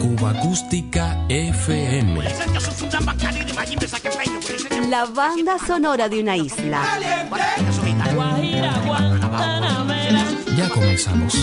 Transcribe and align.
Cuba 0.00 0.30
Acústica 0.30 1.18
FM. 1.28 2.18
La 4.88 5.04
banda 5.04 5.58
sonora 5.58 6.08
de 6.08 6.20
una 6.20 6.34
isla. 6.34 6.82
Ya 10.56 10.68
comenzamos. 10.70 11.34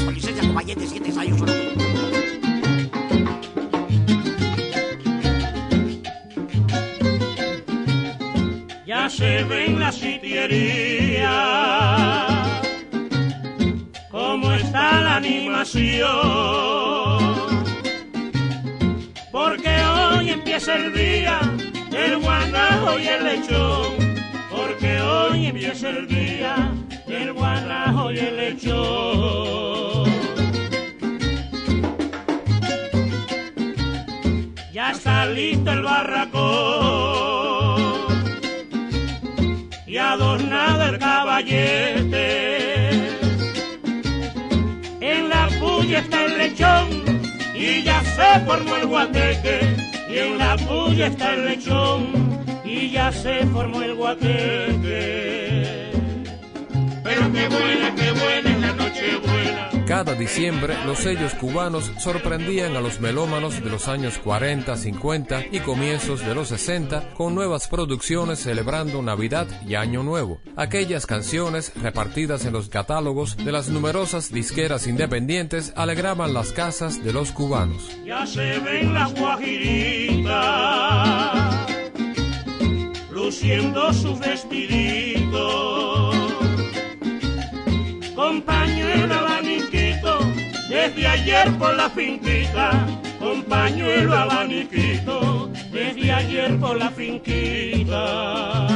Ya 8.88 9.10
se 9.12 9.44
ven 9.44 9.80
la 9.80 9.92
sitiería, 9.92 11.30
cómo 14.10 14.52
está 14.54 15.02
la 15.02 15.18
animación. 15.18 16.95
Porque 19.46 19.70
hoy 19.70 20.32
empieza 20.32 20.76
el 20.76 20.92
día 20.92 21.40
del 21.92 22.18
guanajo 22.18 23.00
y 23.00 23.08
el 23.08 23.24
lechón. 23.24 23.94
Porque 24.50 25.00
hoy 25.00 25.46
empieza 25.46 25.90
el 25.90 26.08
día 26.08 26.72
del 27.06 27.32
guanajo 27.32 28.12
y 28.12 28.18
el 28.18 28.38
lechón. 28.38 30.06
Ya 34.74 34.92
está 34.92 35.28
listo 35.28 35.72
el 35.72 35.84
barracón 35.84 36.42
y 39.86 39.98
adornado 39.98 40.86
el 40.90 40.98
caballete. 40.98 42.90
En 45.02 45.30
la 45.30 45.48
puya 45.60 46.00
está 46.00 46.26
el 46.26 46.36
lechón 46.40 46.95
y 47.66 47.84
ya 47.84 48.04
se 48.04 48.40
formó 48.46 48.76
el 48.76 48.86
guateque. 48.88 49.76
Y 50.10 50.18
en 50.20 50.38
la 50.38 50.56
puya 50.58 51.08
está 51.08 51.34
el 51.34 51.46
lechón 51.46 52.08
y 52.64 52.92
ya 52.92 53.12
se 53.12 53.46
formó 53.48 53.82
el 53.82 53.96
guateque. 53.96 55.92
Pero 57.04 57.34
qué 57.34 57.48
buena, 57.48 57.96
qué 57.96 58.12
buena 58.12 58.52
es 58.52 58.60
la 58.60 58.74
noche 58.74 59.18
buena. 59.18 59.75
Cada 59.88 60.16
diciembre, 60.16 60.76
los 60.84 60.98
sellos 60.98 61.36
cubanos 61.36 61.92
sorprendían 62.00 62.76
a 62.76 62.82
los 62.82 63.00
melómanos 63.00 63.64
de 63.64 63.70
los 63.70 63.88
años 63.88 64.18
40, 64.18 64.76
50 64.76 65.46
y 65.52 65.60
comienzos 65.60 66.26
de 66.26 66.34
los 66.34 66.48
60 66.48 67.14
con 67.14 67.36
nuevas 67.36 67.68
producciones 67.68 68.40
celebrando 68.40 69.04
Navidad 69.04 69.46
y 69.68 69.76
Año 69.76 70.02
Nuevo. 70.02 70.42
Aquellas 70.56 71.06
canciones 71.06 71.72
repartidas 71.76 72.46
en 72.46 72.54
los 72.54 72.70
catálogos 72.70 73.38
de 73.38 73.52
las 73.52 73.70
numerosas 73.70 74.32
disqueras 74.32 74.88
independientes 74.88 75.72
alegraban 75.76 76.34
las 76.34 76.52
casas 76.52 77.04
de 77.04 77.14
los 77.14 77.32
cubanos. 77.32 77.96
Ya 78.04 78.26
se 78.26 78.58
ven 78.60 78.92
las 78.92 79.14
guajiritas 79.14 80.26
luciendo 83.12 83.94
sus 83.94 84.20
vestiditos 84.20 85.86
desde 90.86 91.08
ayer 91.08 91.52
por 91.58 91.76
la 91.76 91.90
finquita 91.90 92.86
con 93.18 93.42
pañuelo 93.44 94.16
abaniquito 94.16 95.50
desde 95.72 96.12
ayer 96.12 96.60
por 96.60 96.78
la 96.78 96.92
finquita 96.92 98.68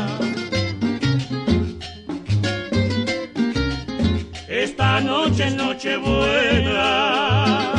esta 4.47 5.01
noche 5.01 5.47
es 5.47 5.55
noche 5.55 5.97
buena 5.97 7.73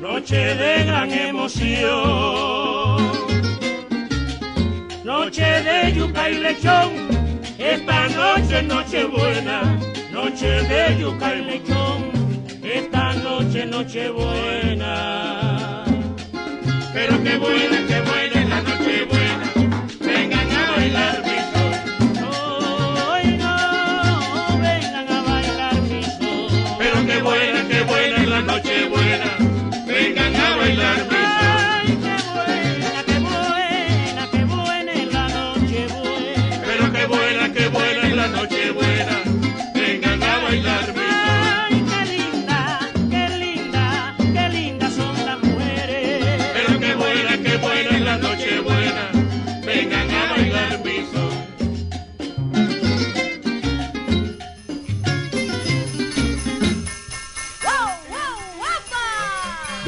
noche 0.00 0.36
de 0.36 0.84
gran 0.84 1.12
emoción 1.12 1.68
noche 5.04 5.44
de 5.44 5.92
yuca 5.94 6.28
y 6.28 6.34
lechón 6.38 7.08
esta 7.58 8.08
noche 8.08 8.58
es 8.60 8.64
noche 8.64 9.04
buena, 9.04 9.62
noche 10.12 10.46
de 10.46 10.96
yuca 11.00 11.34
y 11.34 11.44
lechón. 11.44 12.07
Noche 13.48 13.64
noche 13.64 14.10
buena. 14.10 15.82
Pero 16.92 17.22
qué 17.24 17.38
buena, 17.38 17.86
qué 17.88 18.00
buena 18.02 18.27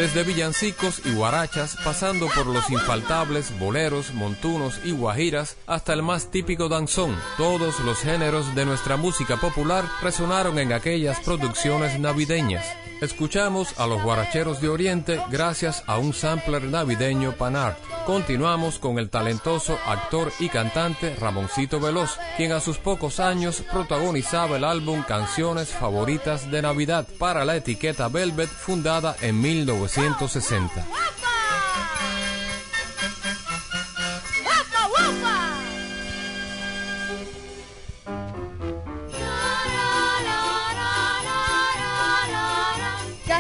Desde 0.01 0.23
villancicos 0.23 1.03
y 1.05 1.13
guarachas, 1.13 1.77
pasando 1.85 2.27
por 2.35 2.47
los 2.47 2.71
infaltables 2.71 3.53
boleros, 3.59 4.15
montunos 4.15 4.81
y 4.83 4.93
guajiras, 4.93 5.59
hasta 5.67 5.93
el 5.93 6.03
más 6.03 6.31
típico 6.31 6.71
danzón, 6.71 7.15
todos 7.37 7.79
los 7.81 7.99
géneros 7.99 8.55
de 8.55 8.65
nuestra 8.65 8.97
música 8.97 9.37
popular 9.37 9.85
resonaron 10.01 10.59
en 10.59 10.73
aquellas 10.73 11.21
producciones 11.21 12.01
navideñas. 12.01 12.65
Escuchamos 13.01 13.81
a 13.81 13.87
los 13.87 14.03
guaracheros 14.03 14.61
de 14.61 14.69
Oriente 14.69 15.23
gracias 15.31 15.83
a 15.87 15.97
un 15.97 16.13
sampler 16.13 16.65
navideño 16.65 17.33
Panart. 17.33 17.79
Continuamos 18.05 18.79
con 18.79 18.99
el 18.99 19.09
talentoso 19.09 19.79
actor 19.87 20.31
y 20.39 20.51
cantante 20.51 21.15
Ramoncito 21.17 21.81
Veloz, 21.81 22.19
quien 22.37 22.53
a 22.53 22.61
sus 22.61 22.77
pocos 22.77 23.19
años 23.19 23.63
protagonizaba 23.73 24.59
el 24.59 24.65
álbum 24.65 25.03
Canciones 25.03 25.71
Favoritas 25.71 26.51
de 26.51 26.61
Navidad 26.61 27.09
para 27.19 27.47
la 27.47 27.57
etiqueta 27.57 28.09
Velvet 28.09 28.51
fundada 28.51 29.17
en 29.23 29.41
1960. 29.41 30.87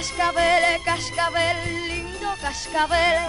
Cascabel, 0.01 0.83
cascabel, 0.83 1.57
lindo 1.87 2.29
cascabel, 2.41 3.21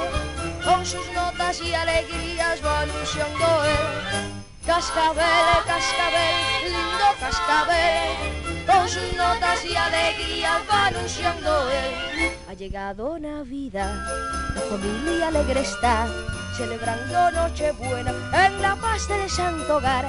con 0.63 0.85
sus 0.85 1.05
notas 1.11 1.61
y 1.61 1.73
alegrías 1.73 2.65
va 2.65 2.79
anunciando 2.83 3.65
él. 3.65 4.43
Cascabel, 4.65 5.65
cascabel, 5.67 6.63
lindo 6.63 7.07
cascabel, 7.19 8.65
con 8.65 8.87
sus 8.87 9.17
notas 9.17 9.65
y 9.65 9.75
alegrías 9.75 10.61
va 10.71 10.85
anunciando 10.85 11.69
él. 11.71 12.31
Ha 12.49 12.53
llegado 12.53 13.19
Navidad, 13.19 13.93
la 14.55 14.61
familia 14.61 15.27
alegre 15.27 15.59
está, 15.59 16.07
celebrando 16.55 17.31
Nochebuena 17.31 18.13
en 18.47 18.61
la 18.61 18.77
paz 18.77 19.09
del 19.09 19.29
santo 19.29 19.75
hogar. 19.75 20.05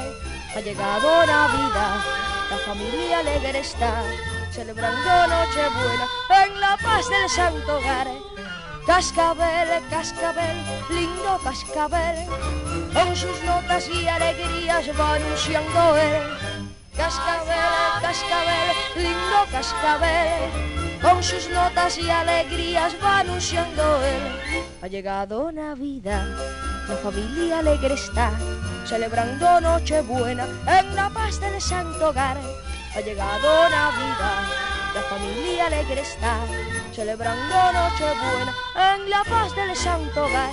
Ha 0.54 0.60
llegado 0.60 1.26
Navidad, 1.26 1.96
la 2.50 2.58
familia 2.64 3.18
alegre 3.18 3.58
está, 3.58 4.04
celebrando 4.52 5.26
Nochebuena 5.28 6.06
en 6.44 6.60
la 6.60 6.76
paz 6.76 7.08
del 7.08 7.28
santo 7.28 7.78
hogar. 7.78 8.09
Cascabel, 8.86 9.82
cascabel, 9.88 10.56
lindo 10.91 11.41
cascabel, 11.42 12.27
con 12.92 13.16
sus 13.16 13.42
notas 13.44 13.88
y 13.88 14.06
alegrías 14.06 14.88
va 14.98 15.15
anunciando 15.15 15.97
él. 15.97 16.22
Cascabel, 16.97 18.03
cascabel, 18.03 18.77
lindo 18.97 19.38
cascabel, 19.50 21.00
con 21.00 21.22
sus 21.22 21.48
notas 21.48 21.97
y 21.98 22.10
alegrías 22.10 22.94
va 23.03 23.21
anunciando 23.21 24.03
él. 24.03 24.66
Ha 24.82 24.88
llegado 24.88 25.50
Navidad, 25.50 26.27
la 26.88 26.97
familia 26.97 27.60
alegre 27.60 27.94
está, 27.94 28.32
celebrando 28.84 29.60
Nochebuena 29.60 30.47
en 30.66 30.94
la 30.94 31.09
paz 31.09 31.41
del 31.41 31.60
santo 31.60 32.10
hogar. 32.10 32.36
Ha 32.94 33.00
llegado 33.00 33.71
Navidad, 33.71 34.42
la 34.94 35.03
familia 35.09 35.66
alegre 35.66 36.03
está, 36.03 36.41
celebrando 36.92 37.72
Nochebuena 37.72 38.54
en 38.94 39.09
la 39.09 39.24
paz 39.24 39.56
del 39.56 39.74
santo 39.74 40.27
hogar. 40.27 40.53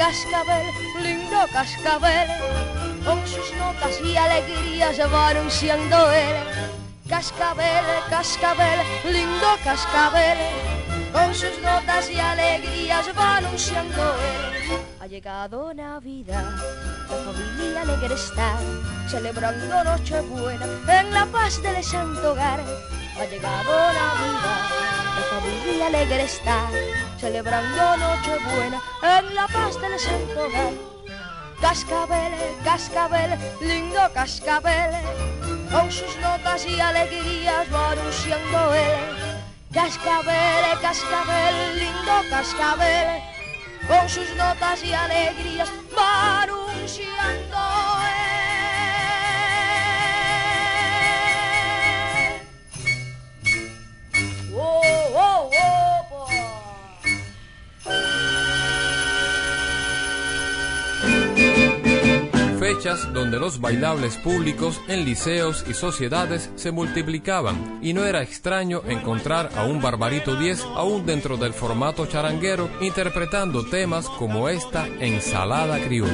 Cascabel, 0.00 0.66
lindo 1.02 1.40
cascabel, 1.52 2.28
con 3.04 3.20
sus 3.26 3.54
notas 3.58 4.00
y 4.02 4.16
alegrías 4.16 4.98
va 5.12 5.28
anunciando 5.28 6.10
él. 6.10 6.36
Cascabel, 7.06 7.84
cascabel, 8.08 8.80
lindo 9.04 9.48
cascabel, 9.62 10.38
con 11.12 11.34
sus 11.34 11.54
notas 11.62 12.10
y 12.10 12.18
alegrías 12.18 13.10
va 13.14 13.36
anunciando 13.36 14.02
él. 14.30 14.78
Ha 15.00 15.06
llegado 15.06 15.74
Navidad, 15.74 16.50
la 17.10 17.32
familia 17.32 17.82
alegre 17.82 18.14
está, 18.14 18.58
celebrando 19.06 19.84
Nochebuena 19.84 20.66
en 20.98 21.12
la 21.12 21.26
paz 21.26 21.60
del 21.62 21.84
santo 21.84 22.32
hogar. 22.32 22.60
Ha 23.20 23.26
llegado 23.26 23.92
Navidad, 23.92 24.70
la 25.14 25.22
familia 25.28 25.86
alegre 25.88 26.22
está, 26.22 26.70
celebrando 27.18 27.96
Nochebuena 27.98 28.80
en 29.02 29.34
la 29.34 29.46
paz 29.46 29.78
del 29.78 29.98
santo 30.00 30.46
hogar. 30.46 30.72
Cascabel, 31.60 32.32
cascabel, 32.64 33.38
lindo 33.60 34.00
cascabel, 34.14 34.94
con 35.70 35.92
sus 35.92 36.16
notas 36.16 36.64
y 36.64 36.80
alegrías 36.80 37.66
va 37.70 37.90
anunciando 37.90 38.72
él. 38.72 39.44
Cascabel, 39.70 40.80
cascabel, 40.80 41.78
lindo 41.78 42.12
cascabel, 42.30 43.22
con 43.86 44.08
sus 44.08 44.34
notas 44.34 44.82
y 44.82 44.94
alegrías 44.94 45.70
va 45.94 46.44
anunciando 46.44 47.58
él. 47.74 47.79
Donde 62.80 63.38
los 63.38 63.60
bailables 63.60 64.16
públicos 64.16 64.80
en 64.88 65.04
liceos 65.04 65.66
y 65.68 65.74
sociedades 65.74 66.50
se 66.54 66.72
multiplicaban 66.72 67.78
y 67.82 67.92
no 67.92 68.06
era 68.06 68.22
extraño 68.22 68.80
encontrar 68.86 69.50
a 69.54 69.64
un 69.64 69.82
Barbarito 69.82 70.34
10 70.34 70.62
aún 70.76 71.04
dentro 71.04 71.36
del 71.36 71.52
formato 71.52 72.06
charanguero 72.06 72.70
interpretando 72.80 73.66
temas 73.66 74.08
como 74.08 74.48
esta 74.48 74.88
ensalada 74.98 75.78
criolla. 75.78 76.10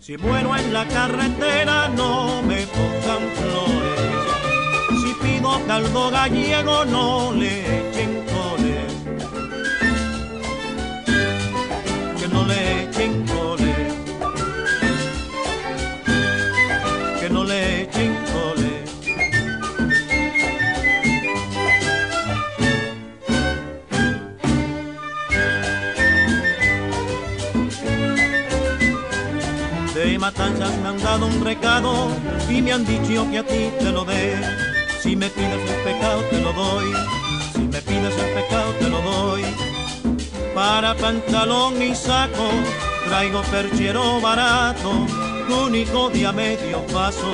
Si 0.00 0.16
muero 0.18 0.56
en 0.56 0.72
la 0.72 0.84
carretera 0.88 1.88
no 1.90 2.42
me 2.42 2.66
pongan 2.66 3.22
flores. 3.36 5.00
Si 5.00 5.14
pido 5.22 5.64
caldo 5.68 6.10
gallego 6.10 6.84
no 6.86 7.32
le 7.34 7.89
me 30.38 30.88
han 30.88 30.98
dado 30.98 31.26
un 31.26 31.44
recado 31.44 32.08
y 32.48 32.62
me 32.62 32.72
han 32.72 32.84
dicho 32.84 33.28
que 33.30 33.38
a 33.38 33.46
ti 33.46 33.70
te 33.78 33.90
lo 33.90 34.04
dé. 34.04 34.36
Si 35.00 35.16
me 35.16 35.28
pides 35.30 35.70
el 35.70 35.82
pecado 35.82 36.22
te 36.30 36.40
lo 36.40 36.52
doy, 36.52 36.92
si 37.52 37.60
me 37.60 37.80
pides 37.80 38.14
el 38.16 38.34
pecado 38.34 38.72
te 38.78 38.88
lo 38.88 39.00
doy. 39.02 39.42
Para 40.54 40.94
pantalón 40.94 41.82
y 41.82 41.94
saco 41.94 42.50
traigo 43.08 43.42
perchero 43.42 44.20
barato, 44.20 45.06
único 45.66 46.10
día 46.10 46.32
medio 46.32 46.84
paso, 46.86 47.32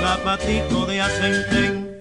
zapatito 0.00 0.86
de 0.86 1.00
acentén. 1.00 1.91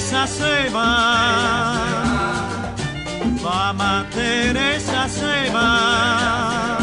Teresa 0.00 0.26
se 0.26 0.70
va. 0.70 0.88
Mamá 3.42 4.06
Teresa 4.10 5.06
se 5.06 5.50
va. 5.50 6.78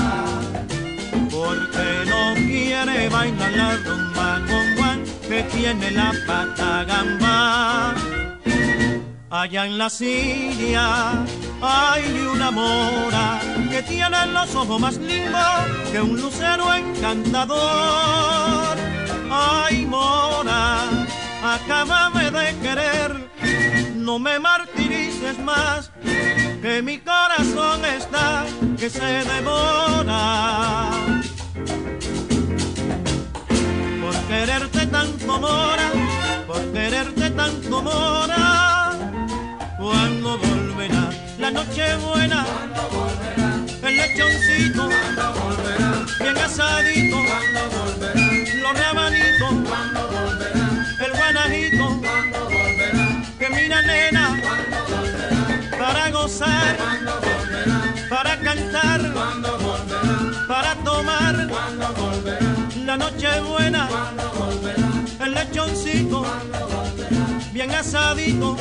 Porque 1.32 1.88
no 2.12 2.36
quiere 2.36 3.10
bailar 3.10 3.52
la 3.54 3.76
rumba 3.78 4.40
con 4.48 4.78
Juan 4.78 5.04
que 5.28 5.42
tiene 5.52 5.92
la 5.92 6.14
pata 6.28 6.84
gamba. 6.84 7.96
Allá 9.32 9.66
en 9.66 9.80
la 9.80 9.90
Siria 9.90 11.26
hay 11.60 12.04
una 12.34 12.52
mora 12.52 13.40
que 13.72 13.82
tiene 13.82 14.28
los 14.28 14.54
ojos 14.54 14.80
más 14.80 14.98
lindos 14.98 15.66
que 15.92 16.00
un 16.02 16.22
lucero 16.22 16.72
encantador. 16.72 17.58
Ay, 19.32 19.88
mora, 19.88 20.86
acábame 21.44 22.32
de 22.32 22.56
querer, 22.62 23.30
no 23.96 24.20
me 24.20 24.40
martirices 24.40 25.38
más, 25.40 25.92
que 26.62 26.82
mi 26.82 26.98
corazón 27.00 27.86
está 27.86 28.46
que 28.78 28.90
se 28.90 29.06
devora. 29.06 30.90
Por 34.02 34.16
quererte 34.28 34.88
tanto, 34.88 35.40
mora, 35.40 35.92
por 36.48 36.72
quererte 36.72 37.30
tanto, 37.32 37.82
mora, 37.82 38.94
cuando 39.78 40.38
volverá 40.38 41.10
la 41.40 41.52
noche 41.52 41.96
buena, 41.98 42.46
el 43.84 43.98
lechoncito, 43.98 44.90
bien 46.20 46.38
asadito, 46.38 47.18
los 48.62 48.80
rabanitos, 48.80 50.67
el 51.28 51.34
guanajito, 51.34 52.02
que 53.40 53.50
mira 53.50 53.82
nena, 53.82 54.42
para 55.78 56.10
gozar, 56.12 56.78
para 58.10 58.40
cantar, 58.40 59.14
para 60.48 60.76
tomar, 60.76 61.48
la 62.86 62.98
noche 62.98 63.42
buena, 63.42 63.90
el 65.20 65.34
lechoncito, 65.34 66.26
bien 67.52 67.72
asadito. 67.72 68.56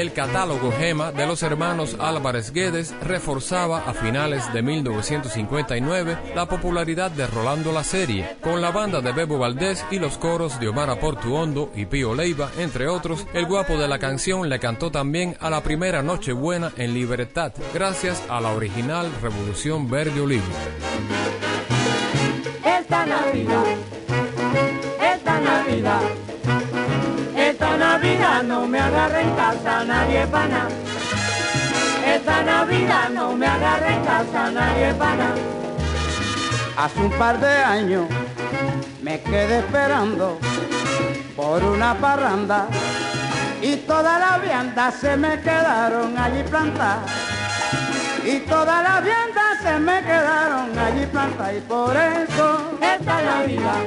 El 0.00 0.14
catálogo 0.14 0.72
Gema 0.72 1.12
de 1.12 1.26
los 1.26 1.42
hermanos 1.42 1.94
Álvarez 2.00 2.54
Guedes 2.54 2.94
reforzaba 3.02 3.80
a 3.80 3.92
finales 3.92 4.50
de 4.54 4.62
1959 4.62 6.16
la 6.34 6.48
popularidad 6.48 7.10
de 7.10 7.26
Rolando 7.26 7.70
la 7.70 7.84
Serie, 7.84 8.38
con 8.40 8.62
la 8.62 8.70
banda 8.70 9.02
de 9.02 9.12
Bebo 9.12 9.36
Valdés 9.36 9.84
y 9.90 9.98
los 9.98 10.16
coros 10.16 10.58
de 10.58 10.68
Omar 10.68 10.98
Portuondo 10.98 11.70
y 11.74 11.84
Pío 11.84 12.14
Leiva, 12.14 12.50
entre 12.56 12.88
otros. 12.88 13.26
El 13.34 13.44
guapo 13.44 13.76
de 13.76 13.88
la 13.88 13.98
canción 13.98 14.48
le 14.48 14.58
cantó 14.58 14.90
también 14.90 15.36
a 15.38 15.50
la 15.50 15.62
primera 15.62 16.02
Nochebuena 16.02 16.72
en 16.78 16.94
Libertad, 16.94 17.52
gracias 17.74 18.22
a 18.30 18.40
la 18.40 18.52
original 18.52 19.06
Revolución 19.20 19.90
Verde 19.90 20.18
Olivo. 20.18 20.44
Esta 22.64 23.04
Navidad. 23.04 23.64
Esta 24.98 25.40
Navidad. 25.40 26.29
Esta 28.00 28.08
Navidad 28.08 28.42
no 28.44 28.66
me 28.66 28.78
agarra 28.80 29.20
en 29.20 29.34
casa 29.34 29.84
nadie 29.84 30.26
pana. 30.28 30.68
Esta 32.06 32.42
Navidad 32.42 33.10
no 33.10 33.36
me 33.36 33.46
agarra 33.46 33.94
en 33.94 34.04
casa 34.04 34.50
nadie 34.50 34.94
pana. 34.94 35.34
Hace 36.78 36.98
un 36.98 37.10
par 37.10 37.38
de 37.38 37.48
años 37.48 38.06
me 39.02 39.20
quedé 39.20 39.58
esperando 39.58 40.38
por 41.36 41.62
una 41.62 41.94
parranda 41.94 42.68
y 43.60 43.76
todas 43.76 44.18
las 44.18 44.42
viandas 44.42 44.94
se 44.94 45.16
me 45.18 45.38
quedaron 45.42 46.16
allí 46.16 46.42
plantadas. 46.44 47.00
Y 48.24 48.38
todas 48.40 48.82
las 48.82 49.04
viandas 49.04 49.62
se 49.62 49.78
me 49.78 50.00
quedaron 50.00 50.78
allí 50.78 51.04
plantadas 51.04 51.52
y 51.54 51.60
por 51.60 51.94
eso 51.94 52.78
Esta 52.80 53.20
Navidad. 53.20 53.82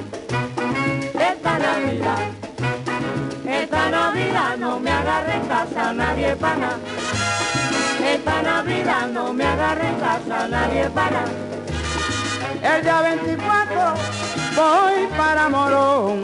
Esta 1.15 1.57
Navidad. 1.57 2.42
Esta 3.61 3.89
Navidad 3.89 4.57
no 4.57 4.79
me 4.79 4.91
agarre 4.91 5.35
en 5.35 5.45
casa 5.45 5.93
nadie 5.93 6.35
pana. 6.35 6.71
Esta 8.03 8.41
Navidad 8.41 9.07
no 9.07 9.31
me 9.31 9.45
agarre 9.45 9.87
en 9.89 9.99
casa 9.99 10.47
nadie 10.47 10.89
pana. 10.89 11.23
El 12.63 12.81
día 12.81 13.01
24 13.01 13.93
voy 14.55 15.07
para 15.17 15.49
Morón. 15.49 16.23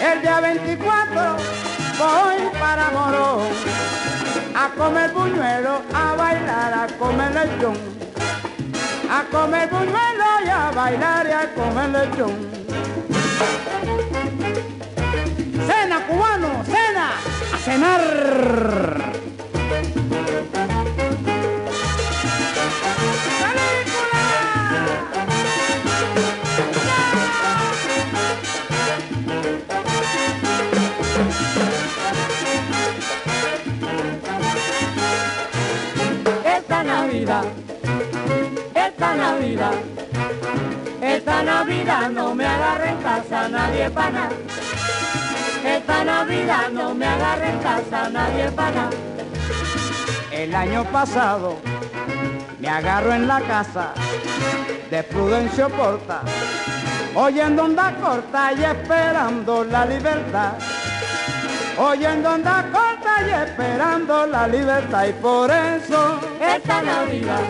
El 0.00 0.22
día 0.22 0.40
24 0.40 1.36
voy 1.98 2.58
para 2.60 2.90
Morón. 2.90 3.48
A 4.54 4.68
comer 4.76 5.10
buñuelo, 5.12 5.82
a 5.92 6.14
bailar, 6.14 6.74
a 6.74 6.86
comer 6.98 7.32
lechón. 7.34 7.76
A 9.10 9.24
comer 9.30 9.68
buñuelo 9.70 10.28
y 10.44 10.48
a 10.48 10.70
bailar 10.70 11.26
y 11.26 11.32
a 11.32 11.54
comer 11.54 11.88
lechón. 11.88 12.67
Cena 15.68 16.00
cubano, 16.06 16.64
cena, 16.64 17.08
a 17.52 17.58
cenar. 17.58 19.12
Esta 36.46 36.82
Navidad, 36.82 37.44
esta 38.74 39.14
Navidad, 39.16 39.74
esta 41.02 41.42
Navidad 41.42 42.08
no 42.08 42.34
me 42.34 42.46
agarre 42.46 42.88
en 42.88 43.02
casa 43.02 43.48
nadie 43.50 43.90
Esta 45.76 46.04
Navidad 46.04 46.70
no 46.72 46.94
me 46.94 47.06
agarre 47.06 47.50
en 47.50 47.58
casa 47.58 48.08
nadie 48.08 48.50
pana. 48.52 48.90
El 50.30 50.54
año 50.54 50.84
pasado 50.84 51.56
me 52.58 52.68
agarro 52.68 53.12
en 53.12 53.28
la 53.28 53.40
casa 53.40 53.92
de 54.90 55.02
Prudencio 55.02 55.68
Porta, 55.68 56.22
oyendo 57.14 57.64
onda 57.64 57.94
corta 58.00 58.52
y 58.52 58.64
esperando 58.64 59.64
la 59.64 59.84
libertad. 59.84 60.52
Oyendo 61.78 62.30
onda 62.30 62.66
corta 62.72 63.12
y 63.26 63.30
esperando 63.30 64.26
la 64.26 64.48
libertad 64.48 65.06
y 65.06 65.12
por 65.12 65.48
eso 65.48 66.18
Esta 66.40 66.82
Navidad, 66.82 67.44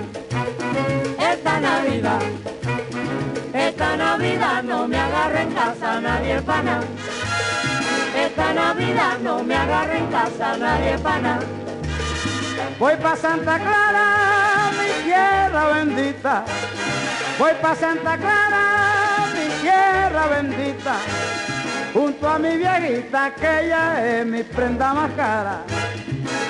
esta 1.19 1.61
Navidad, 1.61 2.21
esta 3.55 3.97
Navidad 3.97 4.63
no 4.65 4.87
me 4.87 4.99
agarre 4.99 5.43
en 5.43 5.53
casa 5.53 6.01
nadie 6.01 6.43
pana. 6.43 6.81
Esta 8.29 8.53
Navidad 8.53 9.19
no 9.23 9.43
me 9.43 9.55
agarre 9.55 9.99
en 9.99 10.07
casa 10.09 10.57
nadie 10.59 10.99
pana. 10.99 11.41
voy 12.79 12.95
pa' 12.97 13.17
Santa 13.17 13.59
Clara, 13.59 14.71
mi 14.79 15.05
tierra 15.05 15.63
bendita. 15.75 16.45
Voy 17.39 17.53
pa' 17.63 17.75
Santa 17.75 18.19
Clara, 18.19 18.65
mi 19.35 19.47
tierra 19.63 20.27
bendita. 20.27 20.97
Junto 21.95 22.29
a 22.29 22.39
mi 22.39 22.59
viejita 22.59 23.35
que 23.35 23.61
ella 23.65 23.85
es 24.07 24.27
mi 24.27 24.43
prenda 24.43 24.93
más 24.93 25.11
cara. 25.13 25.63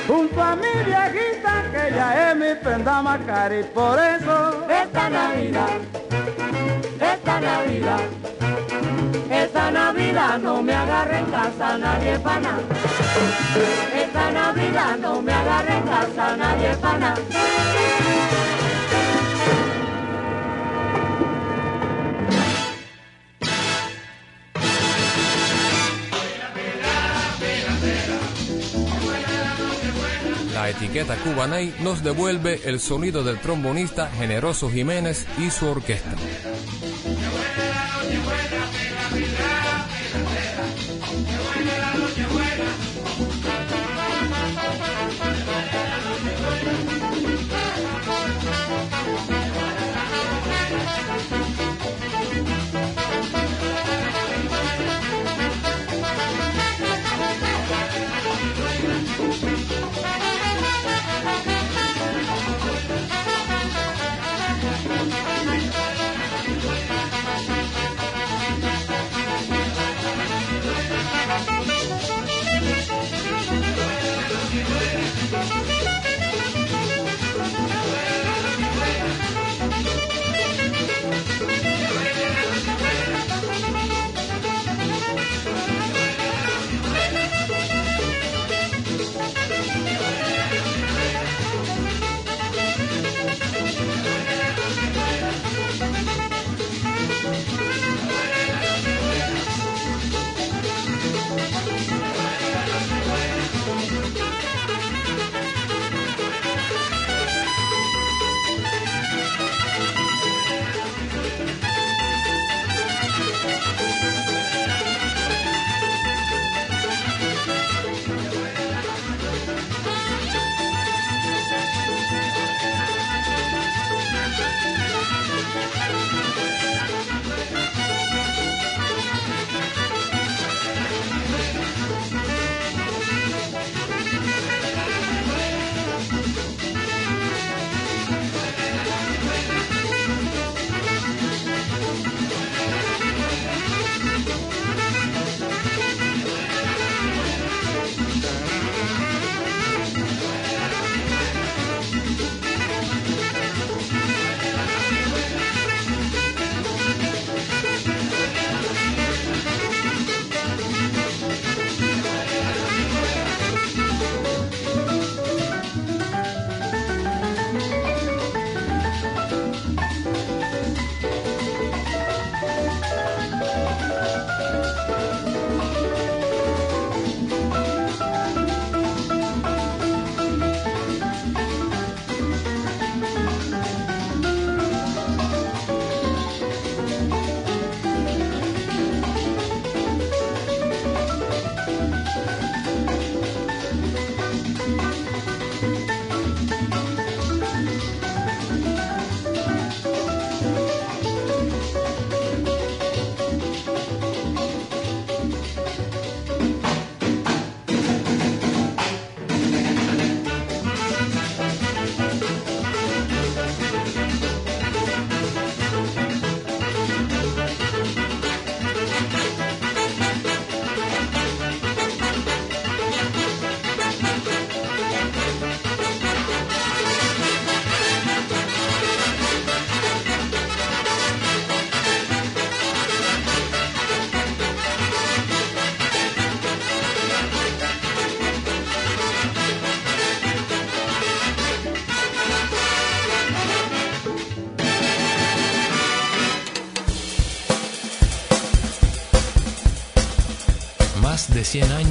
Junto 0.08 0.42
a 0.42 0.56
mi 0.56 0.73
viejita 0.85 1.52
que 1.70 1.88
ella 1.90 2.30
es 2.30 2.37
mi 2.37 2.54
prenda 2.61 3.02
más 3.02 3.20
cara 3.25 3.54
y 3.61 3.62
por 3.62 3.99
eso 4.00 4.66
Esta 4.68 5.11
Navidad, 5.11 5.78
esta 7.00 7.40
Navidad, 7.40 8.00
Navidad 9.99 10.38
no 10.38 10.62
me 10.62 10.73
agarre 10.73 11.19
en 11.19 11.26
casa 11.26 11.76
nadie 11.76 12.21
pana. 12.21 12.61
Esta 13.97 14.31
Navidad 14.31 14.97
no 14.97 15.21
me 15.21 15.33
agarre 15.33 15.76
en 15.76 15.83
casa 15.83 16.37
nadie 16.37 16.76
pana. 16.76 17.14
La 30.55 30.71
etiqueta 30.71 31.17
Cubanay 31.17 31.75
nos 31.81 32.05
devuelve 32.05 32.61
el 32.67 32.78
sonido 32.78 33.25
del 33.25 33.40
trombonista 33.40 34.09
Generoso 34.17 34.71
Jiménez 34.71 35.26
y 35.38 35.50
su 35.50 35.67
orquesta. 35.67 36.14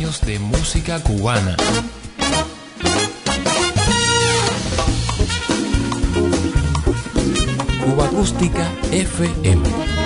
Años 0.07 0.21
de 0.21 0.39
música 0.39 1.01
cubana. 1.01 1.57
Cuba 7.83 8.05
Acústica 8.05 8.71
FM. 8.91 9.96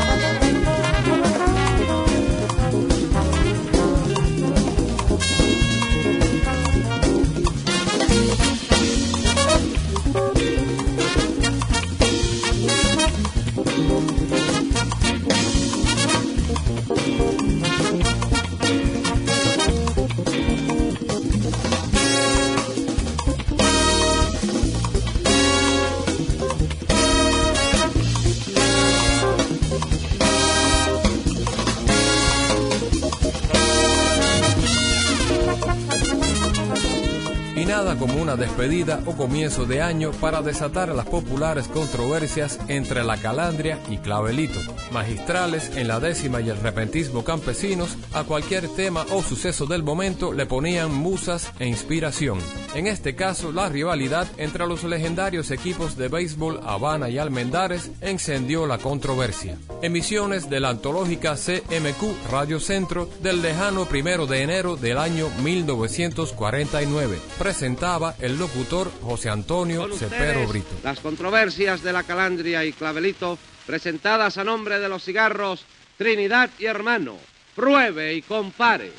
Despedida 38.35 39.01
o 39.05 39.13
comienzo 39.13 39.65
de 39.65 39.81
año 39.81 40.11
para 40.11 40.41
desatar 40.41 40.89
las 40.89 41.05
populares 41.05 41.67
controversias 41.67 42.59
entre 42.67 43.03
la 43.03 43.17
calandria 43.17 43.79
y 43.89 43.97
clavelito, 43.97 44.59
magistrales 44.91 45.75
en 45.75 45.87
la 45.87 45.99
décima 45.99 46.41
y 46.41 46.49
el 46.49 46.57
repentismo 46.57 47.23
campesinos, 47.23 47.97
a 48.13 48.23
cualquier 48.23 48.67
tema 48.69 49.05
o 49.11 49.21
suceso 49.21 49.65
del 49.65 49.83
momento 49.83 50.33
le 50.33 50.45
ponían 50.45 50.93
musas 50.93 51.51
e 51.59 51.67
inspiración. 51.67 52.39
En 52.73 52.87
este 52.87 53.15
caso, 53.15 53.51
la 53.51 53.69
rivalidad 53.69 54.27
entre 54.37 54.65
los 54.67 54.83
legendarios 54.83 55.51
equipos 55.51 55.97
de 55.97 56.07
béisbol 56.07 56.61
Habana 56.63 57.09
y 57.09 57.17
Almendares 57.17 57.91
encendió 58.01 58.65
la 58.65 58.77
controversia. 58.77 59.57
Emisiones 59.81 60.49
de 60.49 60.59
la 60.59 60.69
antológica 60.69 61.35
CMQ 61.35 62.31
Radio 62.31 62.59
Centro 62.59 63.09
del 63.21 63.41
lejano 63.41 63.85
primero 63.85 64.25
de 64.27 64.43
enero 64.43 64.75
del 64.75 64.97
año 64.97 65.29
1949 65.43 67.19
presentaba 67.37 68.15
el 68.21 68.37
locutor 68.37 68.91
José 69.01 69.29
Antonio 69.29 69.87
Cepero 69.95 70.47
Brito. 70.47 70.69
Las 70.83 70.99
controversias 70.99 71.81
de 71.81 71.91
la 71.91 72.03
calandria 72.03 72.63
y 72.63 72.71
clavelito 72.71 73.37
presentadas 73.65 74.37
a 74.37 74.43
nombre 74.43 74.79
de 74.79 74.89
los 74.89 75.03
cigarros 75.03 75.65
Trinidad 75.97 76.49
y 76.59 76.65
Hermano. 76.65 77.17
Pruebe 77.55 78.13
y 78.13 78.21
compare. 78.21 78.91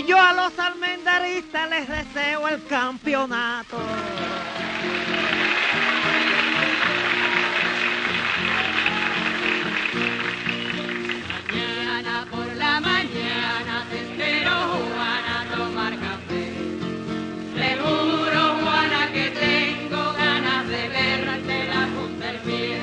Y 0.00 0.04
yo 0.04 0.18
a 0.18 0.32
los 0.32 0.58
almendaristas 0.58 1.68
les 1.68 1.86
deseo 1.86 2.48
el 2.48 2.64
campeonato. 2.64 3.76
Mañana 11.52 12.26
por 12.30 12.46
la 12.56 12.80
mañana 12.80 13.84
te 13.90 13.98
espero, 13.98 14.50
Juana, 14.50 15.42
a 15.42 15.54
tomar 15.54 15.92
café. 15.98 16.44
Le 17.56 17.76
juro, 17.76 18.56
Juana, 18.62 19.12
que 19.12 19.30
tengo 19.38 20.14
ganas 20.14 20.66
de 20.66 20.88
verte 20.88 21.66
la 21.74 21.86
punta 21.88 22.26
del 22.26 22.38
pie. 22.38 22.78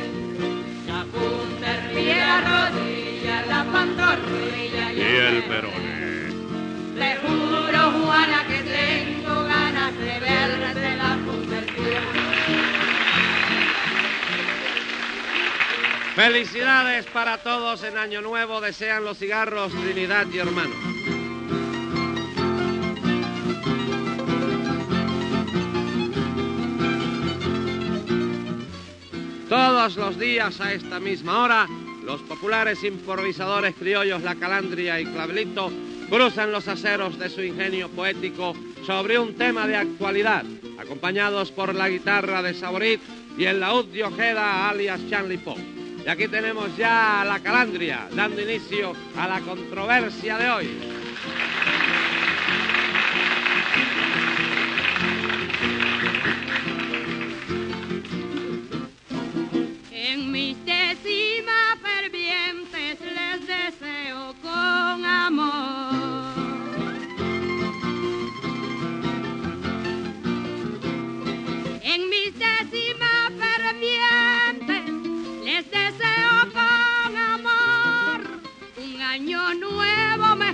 La 0.86 1.04
punta 1.06 1.68
del 1.74 1.96
pie, 1.96 2.16
la 2.16 2.42
rodilla, 2.42 3.46
la 3.48 3.64
pantorrilla 3.72 4.94
y, 4.94 5.02
el 5.02 5.44
perón. 5.46 6.17
Le 6.98 7.16
juro, 7.18 7.92
Juana, 7.92 8.46
que 8.48 8.64
tengo 8.64 9.44
ganas 9.44 9.98
de 9.98 10.20
verte 10.20 10.96
la. 10.98 11.18
Felicidades 16.16 17.06
para 17.06 17.38
todos 17.38 17.84
en 17.84 17.96
Año 17.96 18.22
Nuevo, 18.22 18.60
desean 18.60 19.06
los 19.06 19.20
cigarros 19.20 19.72
Trinidad 19.72 20.26
y 20.34 20.40
Hermano. 20.40 20.74
Todos 29.48 29.96
los 29.98 30.18
días 30.18 30.60
a 30.60 30.74
esta 30.74 31.00
misma 31.00 31.44
hora, 31.44 31.68
los 32.04 32.22
populares 32.24 32.84
improvisadores 32.84 33.76
criollos 33.76 34.24
La 34.24 34.34
Calandria 34.34 35.00
y 35.00 35.06
Clavelito 35.06 35.72
cruzan 36.10 36.52
los 36.52 36.68
aceros 36.68 37.18
de 37.20 37.30
su 37.30 37.42
ingenio 37.42 37.90
poético 37.90 38.54
sobre 38.86 39.20
un 39.20 39.36
tema 39.36 39.68
de 39.68 39.76
actualidad, 39.76 40.44
acompañados 40.80 41.52
por 41.52 41.76
la 41.76 41.90
guitarra 41.90 42.42
de 42.42 42.54
Saborit 42.54 43.02
y 43.38 43.46
el 43.46 43.60
laúd 43.60 43.86
de 43.86 44.04
Ojeda 44.04 44.70
alias 44.70 45.02
Chanley 45.10 45.38
Pop. 45.38 45.58
Y 46.06 46.10
aquí 46.10 46.28
tenemos 46.28 46.76
ya 46.78 47.22
a 47.22 47.26
la 47.26 47.40
calandria, 47.40 48.08
dando 48.16 48.42
inicio 48.42 48.94
a 49.18 49.28
la 49.28 49.42
controversia 49.42 50.38
de 50.38 50.50
hoy. 50.50 50.97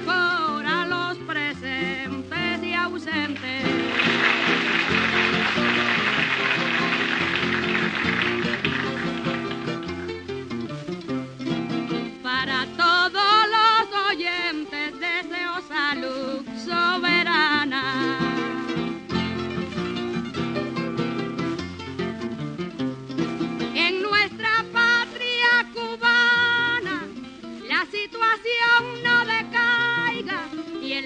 Los 0.06 1.18
presentes 1.20 2.64
y 2.64 2.74
ausentes. 2.74 4.33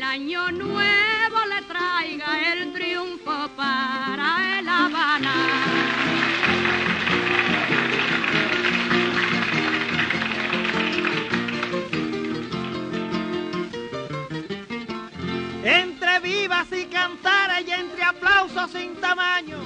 Año 0.10 0.52
nuevo 0.52 1.38
le 1.50 1.62
traiga 1.64 2.54
el 2.54 2.72
triunfo 2.72 3.50
para 3.58 4.60
el 4.60 4.68
Habana. 4.68 5.34
Entre 15.64 16.20
vivas 16.22 16.68
y 16.72 16.86
cantares 16.86 17.68
y 17.68 17.72
entre 17.72 18.04
aplausos 18.04 18.72
sin 18.72 18.96
tamaño, 18.96 19.58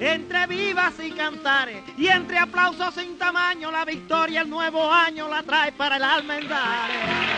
entre 0.00 0.46
vivas 0.46 0.94
y 0.98 1.10
cantares 1.10 1.82
y 1.98 2.06
entre 2.08 2.38
aplausos 2.38 2.94
sin 2.94 3.18
tamaño, 3.18 3.70
la 3.70 3.84
victoria 3.84 4.40
el 4.40 4.48
nuevo 4.48 4.90
año 4.90 5.28
la 5.28 5.42
trae 5.42 5.72
para 5.72 5.96
el 5.96 6.04
almendares. 6.04 7.29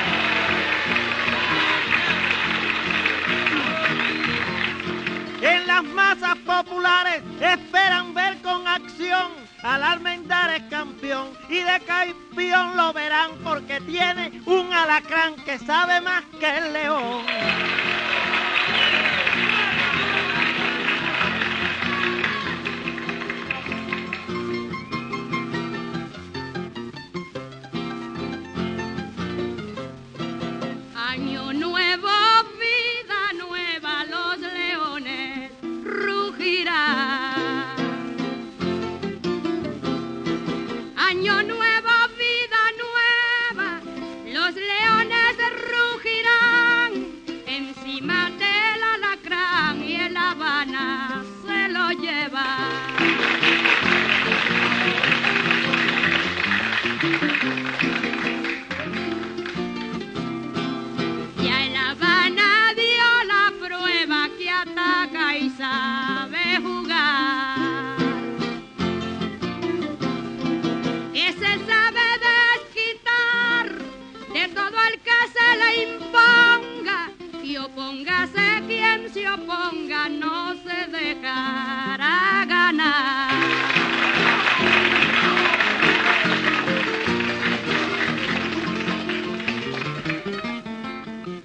Las 5.72 5.84
masas 5.84 6.36
populares 6.44 7.22
esperan 7.40 8.12
ver 8.12 8.36
con 8.42 8.68
acción 8.68 9.32
al 9.62 9.82
Almendares 9.82 10.62
campeón 10.68 11.30
y 11.48 11.60
de 11.60 11.80
campeón 11.86 12.76
lo 12.76 12.92
verán 12.92 13.30
porque 13.42 13.80
tiene 13.80 14.42
un 14.44 14.70
alacrán 14.70 15.34
que 15.46 15.58
sabe 15.58 16.02
más 16.02 16.24
que 16.38 16.58
el 16.58 16.72
león. 16.74 17.81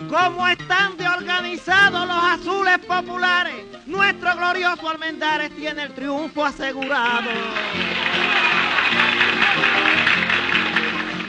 ¿Cómo 0.09 0.47
están 0.47 0.95
de 0.97 1.07
organizados 1.07 2.07
los 2.07 2.23
azules 2.23 2.77
populares? 2.79 3.65
Nuestro 3.85 4.35
glorioso 4.35 4.89
Almendares 4.89 5.53
tiene 5.55 5.83
el 5.83 5.93
triunfo 5.93 6.45
asegurado. 6.45 7.29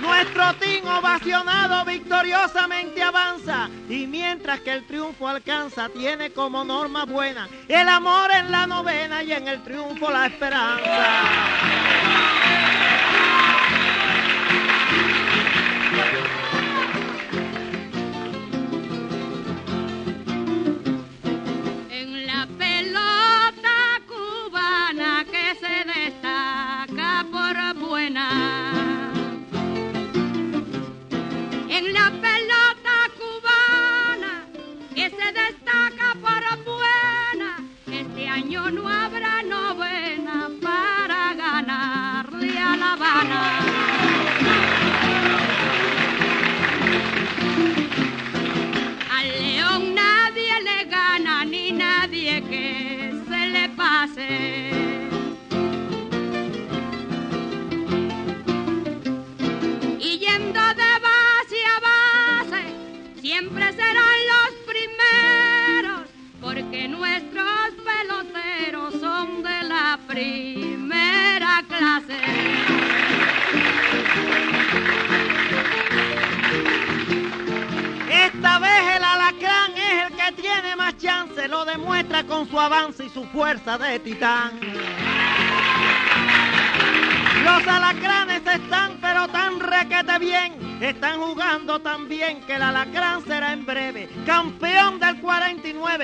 Nuestro 0.01 0.55
team 0.55 0.87
ovacionado 0.87 1.85
victoriosamente 1.85 3.03
avanza 3.03 3.69
y 3.88 4.07
mientras 4.07 4.61
que 4.61 4.73
el 4.73 4.87
triunfo 4.87 5.29
alcanza 5.29 5.88
tiene 5.91 6.31
como 6.31 6.64
norma 6.64 7.05
buena 7.05 7.49
el 7.69 7.88
amor 7.88 8.31
en 8.31 8.51
la 8.51 8.67
novena 8.67 9.23
y 9.23 9.33
en 9.33 9.49
el 9.49 9.62
triunfo 9.62 10.11
la 10.11 10.27
esperanza. 10.27 11.58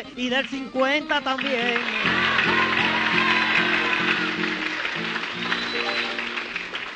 49 0.05 0.13
y 0.17 0.29
del 0.29 0.49
50 0.49 1.21
también. 1.23 1.81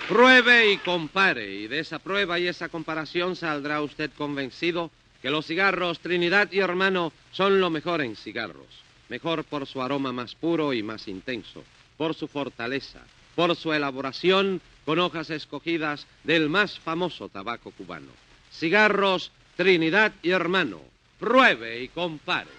Pruebe 0.09 0.73
y 0.73 0.79
compare, 0.79 1.55
y 1.55 1.68
de 1.68 1.81
esa 1.81 1.99
prueba 1.99 2.38
y 2.38 2.47
esa 2.47 2.68
comparación 2.68 3.37
saldrá 3.37 3.83
usted 3.83 4.11
convencido 4.16 4.90
que 5.21 5.31
los 5.31 5.47
cigarros 5.47 6.01
Trinidad 6.01 6.51
y 6.51 6.61
Hermano 6.61 7.12
son 7.33 7.61
lo 7.61 7.68
mejor 7.68 8.01
en 8.01 8.16
cigarros. 8.16 8.83
Mejor 9.11 9.44
por 9.44 9.66
su 9.66 9.83
aroma 9.83 10.12
más 10.12 10.35
puro 10.35 10.73
y 10.73 10.83
más 10.83 11.09
intenso, 11.09 11.64
por 11.97 12.14
su 12.14 12.27
fortaleza, 12.27 13.01
por 13.35 13.55
su 13.57 13.73
elaboración 13.73 14.61
con 14.87 14.99
hojas 14.99 15.29
escogidas 15.29 16.07
del 16.25 16.49
más 16.49 16.79
famoso 16.79 17.29
tabaco 17.29 17.71
cubano. 17.73 18.12
Cigarros 18.51 19.31
Trinidad 19.57 20.12
y 20.23 20.31
Hermano. 20.31 20.88
Pruebe 21.18 21.83
y 21.83 21.88
compare. 21.88 22.50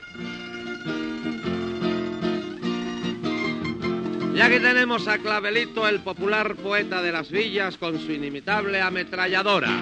Y 4.36 4.42
aquí 4.42 4.60
tenemos 4.60 5.08
a 5.08 5.18
Clavelito, 5.18 5.88
el 5.88 6.00
popular 6.00 6.56
poeta 6.56 7.02
de 7.02 7.12
las 7.12 7.30
villas, 7.30 7.78
con 7.78 8.00
su 8.00 8.12
inimitable 8.12 8.82
ametralladora. 8.82 9.82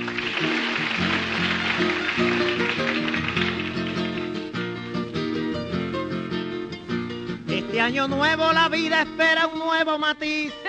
Este 7.47 7.81
año 7.81 8.07
nuevo 8.07 8.51
la 8.53 8.69
vida 8.69 9.03
espera 9.03 9.47
un 9.47 9.59
nuevo 9.59 9.99
matiz. 9.99 10.53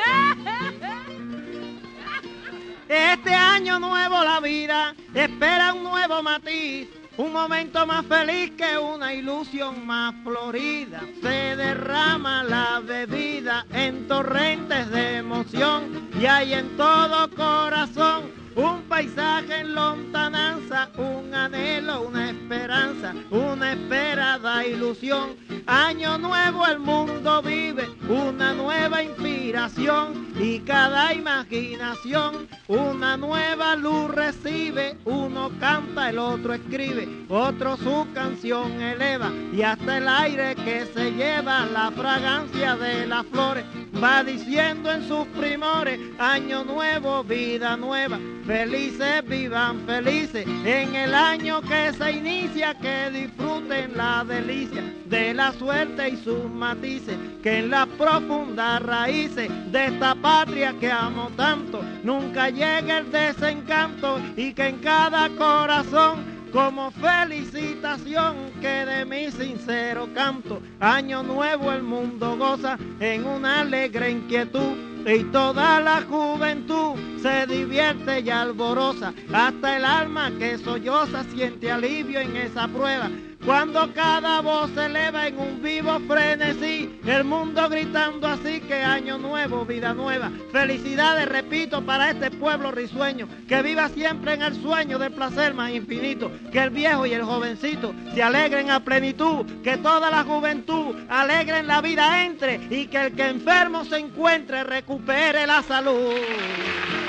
Este 2.89 3.35
año 3.35 3.79
nuevo 3.79 4.25
la 4.25 4.41
vida 4.41 4.95
espera 5.15 5.75
un 5.75 5.83
nuevo 5.83 6.23
matiz. 6.23 6.89
Un 7.19 7.33
momento 7.33 7.85
más 7.85 8.07
feliz 8.07 8.53
que 8.53 8.79
una 8.79 9.13
ilusión 9.13 9.85
más 9.85 10.15
florida. 10.23 11.03
Se 11.21 11.57
derrama 11.57 12.45
la 12.45 12.79
bebida 12.79 13.67
en 13.73 14.07
torrentes 14.07 14.89
de 14.93 15.17
emoción 15.17 16.11
y 16.17 16.27
hay 16.27 16.55
en 16.55 16.77
todo 16.77 17.29
corazón 17.31 18.31
un 18.59 18.83
paisaje 18.89 19.61
en 19.61 19.73
lontananza, 19.73 20.89
un 20.97 21.33
anhelo, 21.33 22.03
una 22.03 22.31
esperanza, 22.31 23.15
una 23.31 23.73
esperada 23.73 24.67
ilusión. 24.67 25.37
Año 25.67 26.19
nuevo 26.19 26.67
el 26.67 26.81
mundo 26.81 27.41
vive 27.41 27.89
una 28.09 28.55
nueva 28.55 29.03
inspiración 29.03 30.29
y 30.41 30.59
cada 30.61 31.15
imaginación 31.15 32.49
una 32.67 33.17
nueva 33.17 33.77
luz 33.77 34.11
recibe. 34.11 34.97
Uno 35.05 35.53
canta, 35.61 36.11
el 36.11 36.19
otro 36.19 36.55
escribe, 36.55 37.09
otro 37.29 37.77
su 37.77 38.09
canción 38.13 38.81
eleva 38.81 39.31
y 39.53 39.63
hasta 39.63 39.99
el 39.99 40.09
aire 40.09 40.57
que 40.57 40.87
se 40.87 41.13
lleva 41.13 41.65
la 41.67 41.93
fragancia 41.93 42.77
de 42.77 43.07
las 43.07 43.25
flores 43.27 43.65
va 44.03 44.23
diciendo 44.23 44.91
en 44.93 45.07
sus 45.07 45.27
primores 45.29 45.99
año 46.19 46.65
nuevo, 46.65 47.25
vida 47.25 47.77
nueva. 47.77 48.19
Felices, 48.49 49.29
vivan 49.29 49.81
felices. 49.85 50.47
En 50.65 50.95
el 50.95 51.15
año 51.15 51.61
que 51.61 51.93
se 51.93 52.13
inicia, 52.13 52.73
que 52.73 53.11
disfruten 53.11 53.95
la 53.95 54.25
delicia 54.25 54.83
de 55.05 55.35
la 55.35 55.53
suerte 55.53 56.09
y 56.09 56.17
sus 56.17 56.51
matices, 56.51 57.19
que 57.43 57.59
en 57.59 57.69
las 57.69 57.87
profundas 57.89 58.81
raíces 58.81 59.51
de 59.71 59.89
esta 59.89 60.15
patria 60.15 60.75
que 60.81 60.91
amo 60.91 61.31
tanto, 61.37 61.83
nunca 62.03 62.49
llegue 62.49 62.97
el 62.97 63.13
desencanto 63.13 64.19
y 64.35 64.55
que 64.55 64.69
en 64.69 64.79
cada 64.79 65.29
corazón 65.37 66.25
como 66.51 66.91
felicitación 66.93 68.35
que 68.63 68.87
de 68.87 69.05
mi 69.05 69.31
sincero 69.31 70.09
canto, 70.15 70.63
año 70.81 71.23
nuevo 71.23 71.71
el 71.71 71.83
mundo 71.83 72.39
goza 72.39 72.79
en 72.99 73.27
una 73.27 73.61
alegre 73.61 74.11
inquietud 74.11 74.88
y 75.07 75.25
toda 75.25 75.81
la 75.81 76.03
juventud 76.03 76.97
se 77.23 77.47
divierte 77.47 78.21
y 78.21 78.31
alborosa, 78.31 79.13
hasta 79.33 79.77
el 79.77 79.85
alma 79.85 80.31
que 80.39 80.59
solloza 80.59 81.25
siente 81.25 81.71
alivio 81.71 82.21
en 82.21 82.37
esa 82.37 82.69
prueba. 82.69 83.11
Cuando 83.49 83.95
cada 83.95 84.43
voz 84.43 84.71
se 84.75 84.85
eleva 84.85 85.27
en 85.27 85.39
un 85.39 85.63
vivo 85.63 85.99
frenesí, 86.01 87.01
el 87.07 87.25
mundo 87.25 87.67
gritando 87.71 88.29
así 88.29 88.61
que 88.61 88.75
año 88.75 89.17
nuevo, 89.17 89.65
vida 89.65 89.95
nueva. 89.95 90.31
Felicidades, 90.53 91.27
repito, 91.27 91.81
para 91.81 92.11
este 92.11 92.31
pueblo 92.31 92.71
risueño, 92.71 93.27
que 93.49 93.63
viva 93.63 93.89
siempre 93.89 94.35
en 94.35 94.43
el 94.43 94.55
sueño 94.61 94.99
del 94.99 95.15
placer 95.15 95.55
más 95.55 95.71
infinito, 95.71 96.31
que 96.53 96.59
el 96.59 96.69
viejo 96.69 97.07
y 97.07 97.15
el 97.15 97.23
jovencito 97.23 97.95
se 98.15 98.23
alegren 98.23 98.71
a 98.71 98.85
plenitud, 98.85 99.47
que 99.63 99.79
toda 99.79 100.11
la 100.11 100.25
juventud 100.25 100.95
alegre 101.09 101.61
en 101.61 101.69
la 101.69 101.81
vida 101.81 102.27
entre 102.27 102.57
y 102.69 102.87
que 102.89 103.07
el 103.07 103.13
que 103.15 103.29
enfermo 103.29 103.83
se 103.87 103.97
encuentre 103.97 104.63
recupere 104.63 105.47
la 105.47 105.63
salud. 105.63 106.13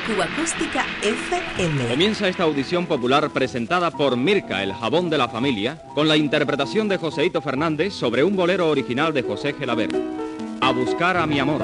Acústica 0.09 0.85
FM. 1.03 1.87
Comienza 1.87 2.27
esta 2.27 2.43
audición 2.43 2.87
popular 2.87 3.29
presentada 3.29 3.91
por 3.91 4.17
Mirka, 4.17 4.63
el 4.63 4.73
jabón 4.73 5.09
de 5.09 5.19
la 5.19 5.29
familia, 5.29 5.79
con 5.93 6.07
la 6.07 6.17
interpretación 6.17 6.89
de 6.89 6.97
Joseito 6.97 7.41
Fernández 7.41 7.93
sobre 7.93 8.23
un 8.23 8.35
bolero 8.35 8.69
original 8.69 9.13
de 9.13 9.21
José 9.21 9.53
Gelaber. 9.53 9.89
A 10.61 10.71
buscar 10.71 11.15
a 11.15 11.27
mi 11.27 11.39
amor. 11.39 11.61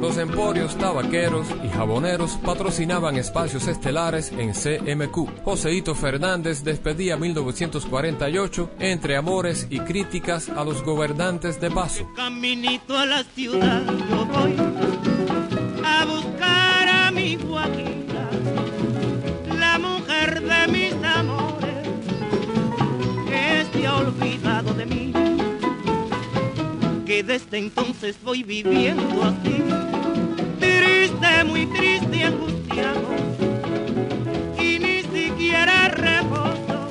Los 0.00 0.18
emporios 0.18 0.76
tabaqueros 0.76 1.46
y 1.64 1.68
jaboneros 1.70 2.38
patrocinaban 2.44 3.16
espacios 3.16 3.66
estelares 3.66 4.30
en 4.32 4.52
CMQ. 4.52 5.42
Joseito 5.42 5.94
Fernández 5.94 6.64
despedía 6.64 7.16
1948 7.16 8.70
entre 8.78 9.16
amores 9.16 9.66
y 9.70 9.80
críticas 9.80 10.50
a 10.50 10.64
los 10.64 10.84
gobernantes 10.84 11.60
de 11.62 11.70
paso. 11.70 12.06
Caminito 12.14 12.96
a 12.96 13.06
la 13.06 13.24
ciudad 13.24 13.82
yo 14.10 14.26
voy 14.26 15.15
que 27.06 27.22
desde 27.22 27.58
entonces 27.58 28.16
voy 28.24 28.42
viviendo 28.42 29.22
así, 29.22 29.62
triste, 30.58 31.44
muy 31.44 31.66
triste 31.66 32.16
y 32.16 32.22
angustiado, 32.22 33.00
y 34.58 34.78
ni 34.80 35.02
siquiera 35.02 35.88
reposo, 35.88 36.88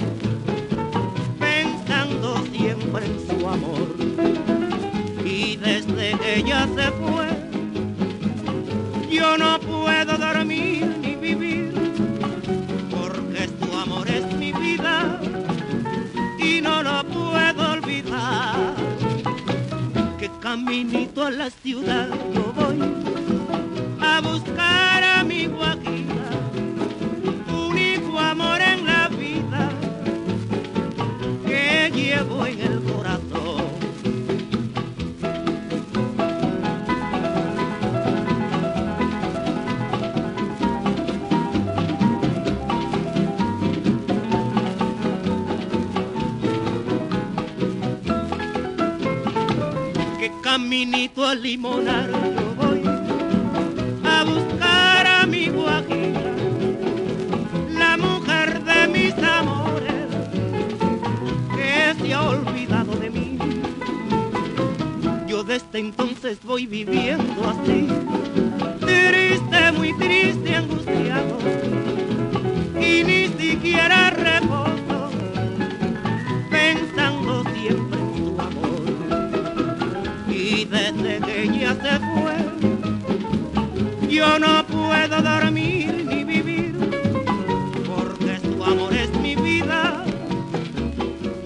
pensando 1.38 2.46
siempre 2.46 3.06
en 3.06 3.28
su 3.28 3.46
amor. 3.46 3.96
Y 5.26 5.58
desde 5.58 6.18
que 6.18 6.40
ella 6.40 6.66
se 6.76 6.92
fue, 6.94 7.28
yo 9.12 9.38
no 9.38 9.60
puedo 9.60 10.18
dormir 10.18 10.96
ni 11.02 11.16
vivir, 11.16 11.75
caminito 20.56 21.22
a 21.26 21.32
la 21.32 21.50
ciudad 21.50 22.08
yo 22.34 22.54
voy 22.54 22.80
a 24.00 24.22
buscar 24.22 24.95
caminito 50.56 51.26
a 51.26 51.36
limonar 51.36 52.10
yo 52.10 52.56
voy 52.56 52.82
a 54.06 54.24
buscar 54.24 55.06
a 55.06 55.26
mi 55.26 55.48
Joaquina, 55.48 56.32
la 57.78 57.98
mujer 57.98 58.64
de 58.64 58.88
mis 58.88 59.14
amores, 59.22 60.08
que 61.58 61.94
se 62.00 62.14
ha 62.14 62.22
olvidado 62.22 62.96
de 62.96 63.10
mí. 63.10 63.38
Yo 65.28 65.44
desde 65.44 65.80
entonces 65.80 66.38
voy 66.42 66.66
viviendo 66.68 67.42
así, 67.50 67.90
triste, 68.80 69.72
muy 69.74 69.92
triste, 69.98 70.56
angustiado, 70.56 71.38
y 72.80 73.04
ni 73.04 73.28
siquiera 73.28 74.10
reposo, 74.10 74.85
Desde 80.70 81.20
que 81.20 81.44
ella 81.44 81.74
se 81.76 82.00
fue, 82.00 82.38
yo 84.10 84.40
no 84.40 84.66
puedo 84.66 85.22
dormir 85.22 86.06
ni 86.10 86.24
vivir, 86.24 86.76
porque 87.86 88.40
su 88.40 88.64
amor 88.64 88.94
es 88.94 89.12
mi 89.20 89.36
vida 89.36 90.04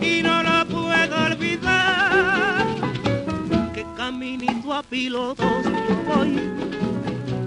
y 0.01 0.21
no 0.23 0.43
lo 0.43 0.65
puedo 0.67 1.25
olvidar. 1.25 2.65
Que 3.73 3.86
caminito 3.97 4.73
a 4.73 4.84
pilotos 4.84 5.63
yo 5.63 6.15
voy 6.15 6.39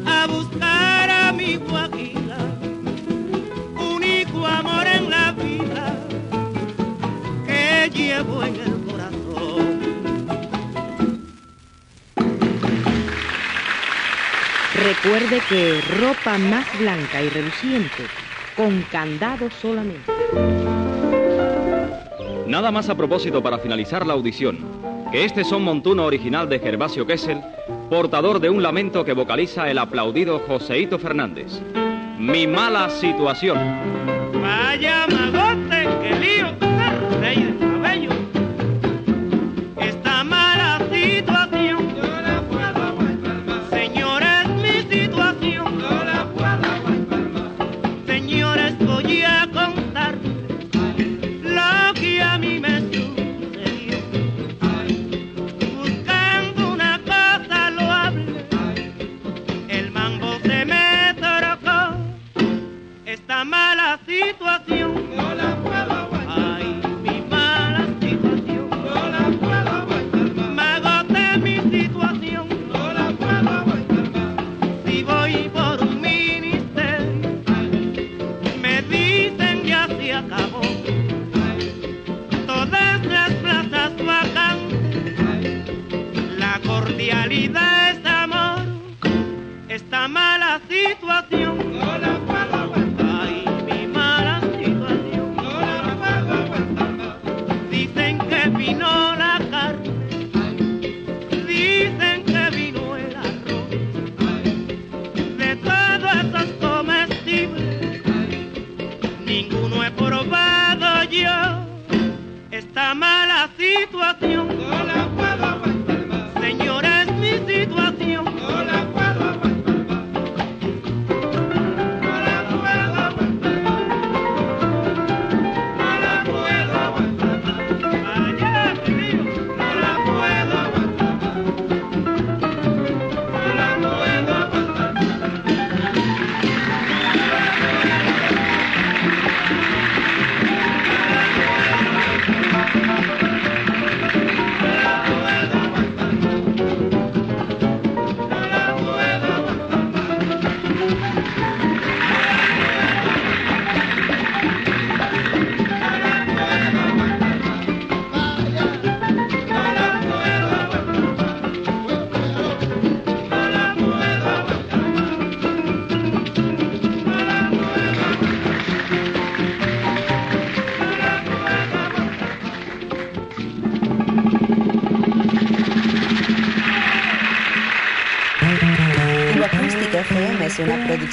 a 0.06 0.26
buscar 0.26 1.10
a 1.10 1.32
mi 1.32 1.56
Joaquina, 1.56 2.38
único 3.94 4.46
amor 4.46 4.86
en 4.86 5.10
la 5.10 5.32
vida 5.32 5.96
que 7.46 7.90
llevo 7.94 8.42
en 8.44 8.56
el 8.56 8.71
Recuerde 14.82 15.40
que 15.48 15.80
ropa 16.00 16.38
más 16.38 16.66
blanca 16.76 17.22
y 17.22 17.28
reluciente, 17.28 18.02
con 18.56 18.82
candado 18.90 19.48
solamente. 19.48 20.10
Nada 22.48 22.72
más 22.72 22.88
a 22.88 22.96
propósito 22.96 23.40
para 23.40 23.58
finalizar 23.58 24.04
la 24.04 24.14
audición, 24.14 24.58
que 25.12 25.24
este 25.24 25.44
son 25.44 25.62
montuno 25.62 26.04
original 26.04 26.48
de 26.48 26.58
Gervasio 26.58 27.06
Kessel, 27.06 27.40
portador 27.88 28.40
de 28.40 28.50
un 28.50 28.60
lamento 28.60 29.04
que 29.04 29.12
vocaliza 29.12 29.70
el 29.70 29.78
aplaudido 29.78 30.40
Joseito 30.40 30.98
Fernández. 30.98 31.62
Mi 32.18 32.48
mala 32.48 32.90
situación. 32.90 33.58
Vaya 34.42 35.06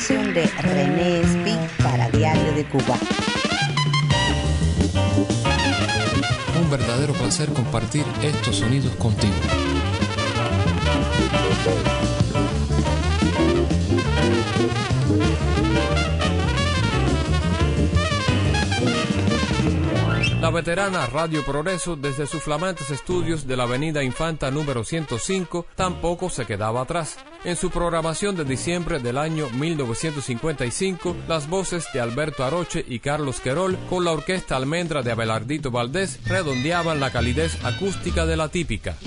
de 0.07 0.45
René 0.62 1.19
Espi 1.19 1.83
para 1.83 2.09
Diario 2.09 2.53
de 2.53 2.63
Cuba. 2.63 2.97
Un 6.59 6.71
verdadero 6.71 7.12
placer 7.13 7.49
compartir 7.49 8.05
estos 8.23 8.55
sonidos 8.55 8.95
contigo. 8.95 9.33
La 20.39 20.49
veterana 20.49 21.07
Radio 21.07 21.43
Progreso, 21.43 21.97
desde 21.97 22.25
sus 22.25 22.41
flamantes 22.41 22.89
estudios 22.89 23.45
de 23.45 23.57
la 23.57 23.63
Avenida 23.63 24.01
Infanta 24.01 24.49
número 24.49 24.85
105, 24.85 25.65
tampoco 25.75 26.29
se 26.29 26.45
quedaba 26.45 26.81
atrás. 26.81 27.17
En 27.45 27.56
su 27.56 27.69
programación 27.69 28.36
de 28.36 28.43
diciembre 28.43 28.99
del 28.99 29.17
año 29.17 29.49
1955, 29.52 31.15
las 31.28 31.49
voces 31.49 31.86
de 31.93 32.02
Alberto 32.02 32.43
Aroche 32.43 32.84
y 32.86 32.99
Carlos 32.99 33.39
Querol, 33.39 33.78
con 33.89 34.04
la 34.04 34.12
orquesta 34.12 34.58
almendra 34.58 35.04
de 35.04 35.12
Abelardito 35.12 35.71
Valdés, 35.71 36.19
redondeaban 36.28 36.99
la 36.99 37.12
calidez 37.12 37.63
acústica 37.63 38.25
de 38.25 38.36
la 38.36 38.49
típica. 38.49 38.97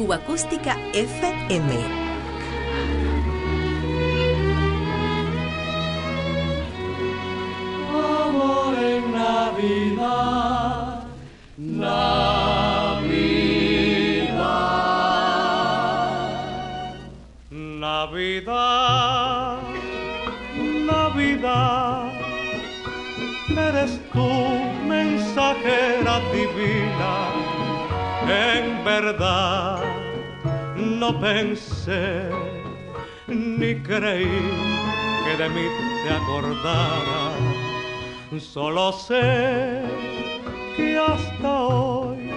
Cuba 0.00 0.16
Acústica 0.16 0.72
FM. 0.94 1.72
amor 7.92 8.74
en 8.78 9.12
Navidad, 9.12 11.04
Navidad, 11.58 12.80
Navidad, 20.90 22.08
eres 23.50 24.00
tú 24.14 24.30
mensajera 24.88 26.20
divina, 26.32 27.12
en 28.26 28.82
verdad 28.82 29.89
no 31.00 31.18
pensé 31.18 32.28
ni 33.26 33.74
creí 33.76 34.42
que 35.24 35.42
de 35.42 35.48
mí 35.48 35.66
te 36.04 36.10
acordara, 36.10 37.22
solo 38.38 38.92
sé 38.92 39.80
que 40.76 40.98
hasta 40.98 41.60
hoy 41.62 42.30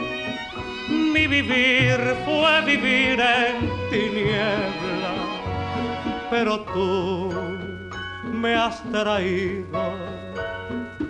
mi 0.89 1.27
vivir 1.27 1.97
fue 2.23 2.61
vivir 2.65 3.19
en 3.19 3.69
tiniebla, 3.91 5.13
pero 6.29 6.61
tú 6.73 7.33
me 8.31 8.55
has 8.55 8.81
traído 8.93 9.83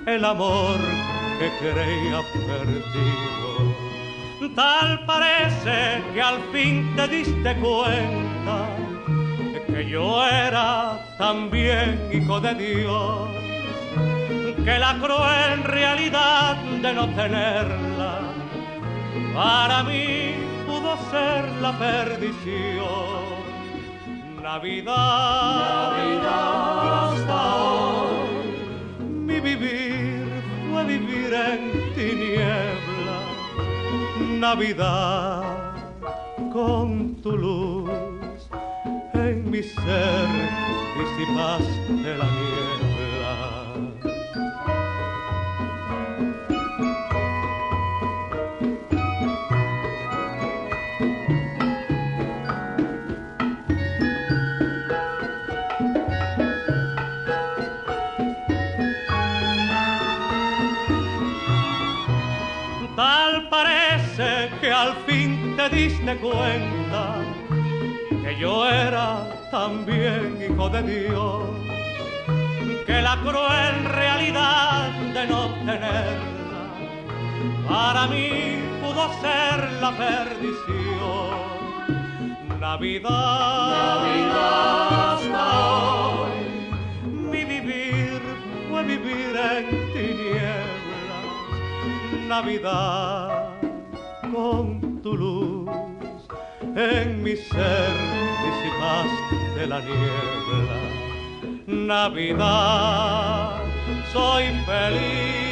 el 0.07 0.25
amor 0.25 0.79
que 1.37 1.49
creía 1.59 2.19
perdido. 2.47 3.52
Tal 4.55 5.03
parece 5.05 6.03
que 6.13 6.21
al 6.21 6.39
fin 6.51 6.95
te 6.95 7.07
diste 7.07 7.55
cuenta 7.55 8.67
que 9.67 9.89
yo 9.89 10.27
era 10.27 10.99
también 11.17 12.09
hijo 12.13 12.39
de 12.39 12.53
Dios, 12.53 13.29
que 14.63 14.77
la 14.77 14.99
cruel 14.99 15.63
realidad 15.63 16.55
de 16.55 16.93
no 16.93 17.09
tenerla 17.15 18.19
para 19.33 19.81
mí 19.83 20.35
pudo 20.67 20.97
ser 21.09 21.49
la 21.59 21.71
perdición. 21.79 23.33
Navidad, 24.39 25.93
Navidad 25.97 26.92
Navidad 34.43 35.41
con 36.51 37.15
tu 37.23 37.31
luz 37.37 37.89
en 39.13 39.49
mi 39.49 39.63
ser 39.63 40.27
disipaste 40.97 42.17
la 42.17 42.25
niebla. 42.25 42.82
Te 65.69 65.75
diste 65.75 66.17
cuenta 66.17 67.21
que 68.23 68.35
yo 68.37 68.67
era 68.69 69.47
también 69.49 70.37
hijo 70.41 70.69
de 70.69 70.83
Dios, 70.83 71.43
que 72.85 73.01
la 73.01 73.17
cruel 73.21 73.85
realidad 73.85 74.91
de 75.13 75.27
no 75.27 75.53
tenerla 75.65 76.63
para 77.67 78.07
mí 78.07 78.59
pudo 78.81 79.09
ser 79.21 79.71
la 79.79 79.91
perdición. 79.91 81.29
Navidad, 82.59 84.03
Navidad 84.03 85.13
hasta 85.13 85.45
hoy, 85.69 86.31
mi 87.31 87.45
vivir 87.45 88.21
fue 88.69 88.83
vivir 88.83 89.35
en 89.35 89.65
tinieblas. 89.93 91.23
Navidad 92.27 93.53
con 94.33 95.01
tu 95.03 95.17
luz 95.17 95.52
en 96.75 97.21
mi 97.21 97.35
ser 97.35 97.93
disipaste 98.43 99.67
la 99.67 99.79
niebla. 99.79 100.79
Navidad, 101.67 103.61
soy 104.11 104.45
feliz. 104.65 105.43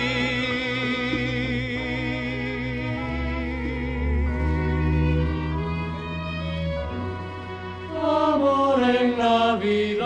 Amor 8.04 8.84
en 8.84 9.18
Navidad, 9.18 10.01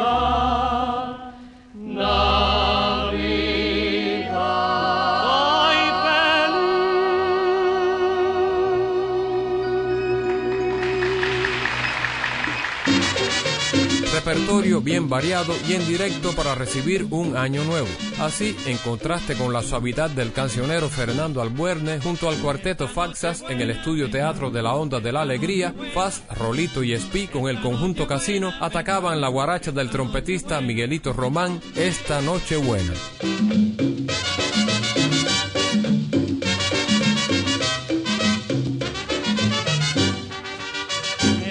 Bien 14.86 15.09
variado 15.09 15.55
y 15.67 15.73
en 15.73 15.88
directo 15.88 16.33
para 16.33 16.53
recibir 16.53 17.07
un 17.09 17.36
año 17.36 17.63
nuevo. 17.63 17.88
Así, 18.19 18.55
en 18.67 18.77
contraste 18.77 19.36
con 19.36 19.51
la 19.51 19.63
suavidad 19.63 20.09
del 20.09 20.31
cancionero 20.31 20.89
Fernando 20.89 21.41
Albuerne 21.41 21.99
junto 21.99 22.29
al 22.29 22.38
cuarteto 22.38 22.88
Faxas 22.88 23.43
en 23.49 23.61
el 23.61 23.71
estudio 23.71 24.09
teatro 24.09 24.51
de 24.51 24.61
la 24.61 24.75
Onda 24.75 24.99
de 24.99 25.11
la 25.11 25.21
Alegría, 25.21 25.73
Faz, 25.93 26.21
Rolito 26.38 26.83
y 26.83 26.93
Espí 26.93 27.27
con 27.27 27.49
el 27.49 27.59
conjunto 27.61 28.07
Casino 28.07 28.53
atacaban 28.61 29.19
la 29.21 29.27
guaracha 29.27 29.71
del 29.71 29.89
trompetista 29.89 30.61
Miguelito 30.61 31.13
Román 31.13 31.59
esta 31.75 32.21
noche 32.21 32.57
buena. 32.57 32.93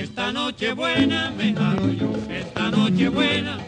Esta 0.00 0.32
noche 0.32 0.72
buena 0.72 1.30
me 1.36 1.52
jalo 1.52 1.63
yo, 1.63 1.63
esta 1.63 1.63
noche 2.94 3.08
buena, 3.08 3.58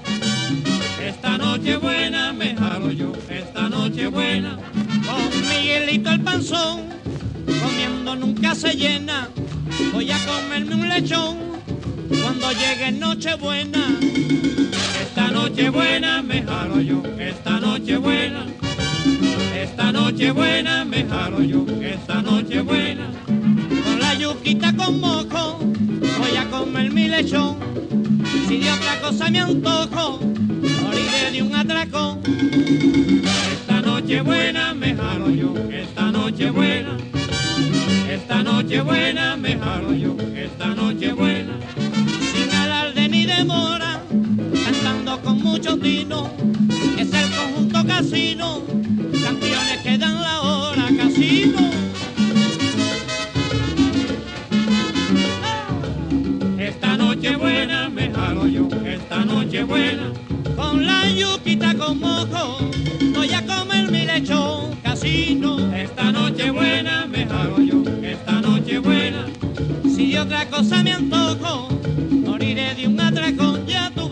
esta 1.04 1.36
noche 1.36 1.76
buena 1.78 2.32
me 2.32 2.54
jalo 2.54 2.92
yo, 2.92 3.12
esta 3.28 3.68
noche 3.68 4.06
buena, 4.06 4.56
con 5.04 5.48
Miguelito 5.48 6.10
el 6.10 6.20
panzón, 6.20 6.82
comiendo 7.44 8.14
nunca 8.14 8.54
se 8.54 8.76
llena, 8.76 9.28
voy 9.92 10.12
a 10.12 10.18
comerme 10.24 10.76
un 10.76 10.88
lechón 10.88 11.38
cuando 12.22 12.52
llegue 12.52 12.92
noche 12.92 13.34
buena, 13.34 13.98
esta 15.02 15.26
noche 15.32 15.70
buena 15.70 16.22
me 16.22 16.42
jalo 16.42 16.80
yo, 16.80 17.02
esta 17.18 17.58
noche 17.58 17.96
buena, 17.96 18.46
esta 19.60 19.90
noche 19.90 20.30
buena 20.30 20.84
me 20.84 21.02
jalo 21.02 21.42
yo, 21.42 21.66
esta 21.82 22.22
noche 22.22 22.60
buena, 22.62 23.10
con 23.26 23.98
la 23.98 24.14
yuquita 24.14 24.72
con 24.76 25.00
mojo 25.00 25.58
voy 26.16 26.36
a 26.36 26.48
comer 26.48 26.92
mi 26.92 27.08
lechón. 27.08 28.05
Si 28.46 28.58
de 28.58 28.70
otra 28.70 29.00
cosa 29.00 29.28
me 29.28 29.40
antojo, 29.40 30.20
moriré 30.82 31.32
de 31.32 31.42
un 31.42 31.54
atraco. 31.54 32.18
Esta 33.52 33.80
noche 33.80 34.20
buena 34.22 34.72
me 34.72 34.94
jalo 34.94 35.30
yo, 35.30 35.52
esta 35.70 36.12
noche 36.12 36.50
buena. 36.50 36.96
Esta 38.08 38.42
noche 38.44 38.82
buena 38.82 39.36
me 39.36 39.56
jalo 39.58 39.92
yo, 39.92 40.16
esta 40.36 40.68
noche 40.68 41.12
buena. 41.12 41.58
Sin 42.32 42.54
alarde 42.54 43.08
ni 43.08 43.26
demora, 43.26 44.00
cantando 44.64 45.20
con 45.22 45.42
mucho 45.42 45.76
tino. 45.78 46.30
Es 46.96 47.12
el 47.12 47.28
conjunto 47.30 47.84
casino, 47.84 48.62
noche 57.26 57.38
buena 57.38 57.88
me 57.88 58.08
jalo 58.08 58.46
yo, 58.46 58.68
esta 58.84 59.24
noche 59.24 59.64
buena, 59.64 60.12
con 60.54 60.86
la 60.86 61.08
yuquita 61.10 61.74
con 61.74 61.98
mojo, 61.98 62.58
voy 63.14 63.32
a 63.32 63.44
comer 63.44 63.90
mi 63.90 64.06
lechón 64.06 64.76
casino. 64.82 65.56
Esta 65.74 66.12
noche 66.12 66.52
buena 66.52 67.06
me 67.06 67.26
jalo 67.26 67.58
yo, 67.58 67.82
esta 68.02 68.40
noche 68.40 68.78
buena, 68.78 69.26
si 69.92 70.16
otra 70.16 70.46
cosa 70.46 70.84
me 70.84 70.92
antojo, 70.92 71.68
moriré 72.10 72.76
de 72.76 72.86
un 72.86 73.00
atracón, 73.00 73.66
ya 73.66 73.90
tú 73.90 74.05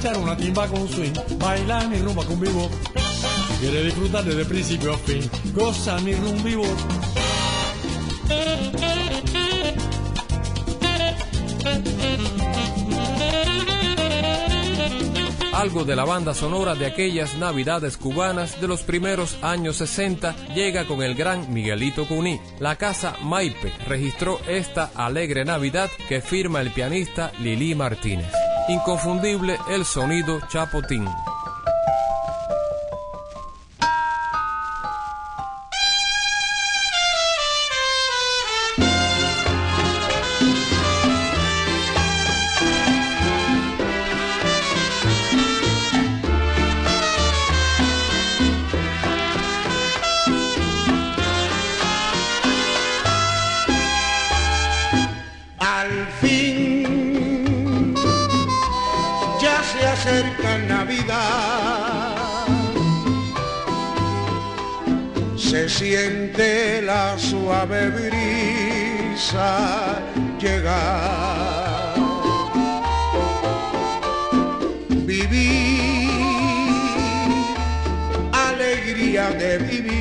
guarachar 0.00 0.22
una 0.22 0.36
timba 0.36 0.66
con 0.66 0.88
swing, 0.88 1.12
baila 1.38 1.86
mi 1.88 1.98
rumba 1.98 2.24
con 2.24 2.40
vivo. 2.40 2.70
Si 3.48 3.60
quieres 3.60 3.84
disfrutar 3.84 4.24
desde 4.24 4.44
principio 4.44 4.94
a 4.94 4.98
fin, 4.98 5.30
goza 5.54 5.98
mi 6.00 6.14
rumba 6.14 6.42
vivo. 6.42 6.64
algo 15.52 15.84
de 15.84 15.94
la 15.94 16.06
banda 16.06 16.32
sonora 16.32 16.74
de 16.74 16.86
aquellas 16.86 17.36
navidades 17.36 17.98
cubanas 17.98 18.58
de 18.62 18.66
los 18.66 18.80
primeros 18.80 19.36
años 19.42 19.76
60 19.76 20.54
llega 20.54 20.86
con 20.86 21.02
el 21.02 21.14
gran 21.14 21.52
Miguelito 21.52 22.08
Cuní. 22.08 22.40
La 22.60 22.76
casa 22.76 23.16
Maipe 23.22 23.70
registró 23.86 24.40
esta 24.48 24.90
alegre 24.94 25.44
Navidad 25.44 25.90
que 26.08 26.22
firma 26.22 26.62
el 26.62 26.70
pianista 26.70 27.30
Lili 27.40 27.74
Martínez. 27.74 28.39
Inconfundible 28.70 29.58
el 29.68 29.84
sonido 29.84 30.38
chapotín. 30.46 31.04
Se 60.20 60.26
acerca 60.26 60.58
Navidad, 60.68 62.14
se 65.36 65.68
siente 65.68 66.82
la 66.82 67.18
suave 67.18 67.90
brisa 67.90 69.48
llegar. 70.38 71.94
Vivir, 75.06 76.10
alegría 78.32 79.30
de 79.30 79.58
vivir 79.58 80.00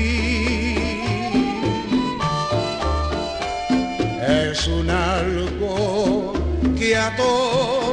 es 4.28 4.68
un 4.68 4.90
algo 4.90 6.34
que 6.78 6.96
a 6.98 7.16
todos 7.16 7.89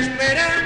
las 0.00 0.61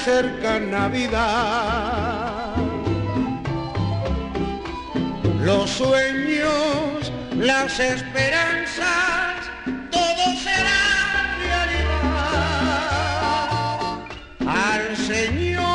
acerca 0.00 0.60
Navidad. 0.60 2.54
Los 5.40 5.70
sueños, 5.70 7.12
las 7.36 7.80
esperanzas, 7.80 9.50
todo 9.90 10.24
será 10.44 11.36
realidad. 11.42 12.88
Al 14.46 14.96
Señor 14.96 15.66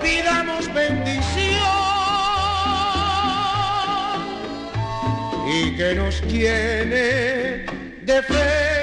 pidamos 0.00 0.72
bendición 0.72 1.58
y 5.52 5.76
que 5.76 5.94
nos 5.96 6.22
llene 6.22 7.66
de 8.02 8.22
felicidad. 8.22 8.77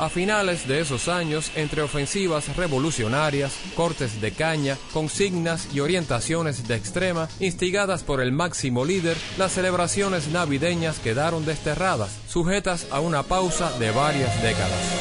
A 0.00 0.08
finales 0.08 0.66
de 0.66 0.80
esos 0.80 1.08
años, 1.08 1.52
entre 1.56 1.82
ofensivas 1.82 2.56
revolucionarias, 2.56 3.52
cortes 3.76 4.22
de 4.22 4.32
caña, 4.32 4.78
consignas 4.94 5.68
y 5.74 5.80
orientaciones 5.80 6.66
de 6.66 6.74
extrema, 6.74 7.28
instigadas 7.38 8.02
por 8.02 8.22
el 8.22 8.32
máximo 8.32 8.86
líder, 8.86 9.18
las 9.36 9.52
celebraciones 9.52 10.28
navideñas 10.28 11.00
quedaron 11.00 11.44
desterradas, 11.44 12.18
sujetas 12.26 12.86
a 12.90 13.00
una 13.00 13.24
pausa 13.24 13.78
de 13.78 13.90
varias 13.90 14.42
décadas. 14.42 14.99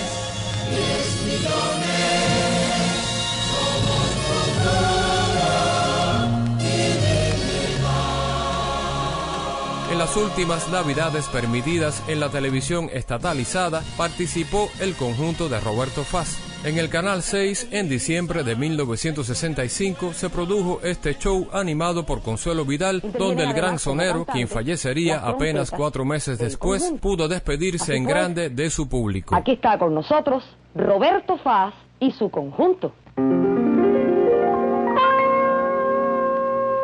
Las 9.99 10.15
últimas 10.15 10.71
navidades 10.71 11.27
permitidas 11.27 12.07
en 12.07 12.21
la 12.21 12.29
televisión 12.29 12.89
estatalizada, 12.93 13.83
participó 13.97 14.69
el 14.79 14.95
conjunto 14.95 15.49
de 15.49 15.59
Roberto 15.59 16.05
Faz. 16.05 16.39
En 16.65 16.77
el 16.77 16.87
Canal 16.87 17.21
6, 17.21 17.67
en 17.71 17.89
diciembre 17.89 18.45
de 18.45 18.55
1965, 18.55 20.13
se 20.13 20.29
produjo 20.29 20.79
este 20.83 21.17
show 21.17 21.49
animado 21.51 22.05
por 22.05 22.21
Consuelo 22.21 22.63
Vidal, 22.63 23.01
donde 23.19 23.43
el 23.43 23.51
gran 23.51 23.77
sonero, 23.77 24.23
quien 24.23 24.47
fallecería 24.47 25.19
apenas 25.19 25.69
cuatro 25.69 26.05
meses 26.05 26.39
después, 26.39 26.93
pudo 27.01 27.27
despedirse 27.27 27.93
en 27.97 28.05
grande 28.05 28.49
de 28.49 28.69
su 28.69 28.87
público. 28.87 29.35
Aquí 29.35 29.51
está 29.51 29.77
con 29.77 29.93
nosotros 29.93 30.45
Roberto 30.75 31.37
Faz 31.39 31.73
y 31.99 32.11
su 32.11 32.29
conjunto. 32.29 32.93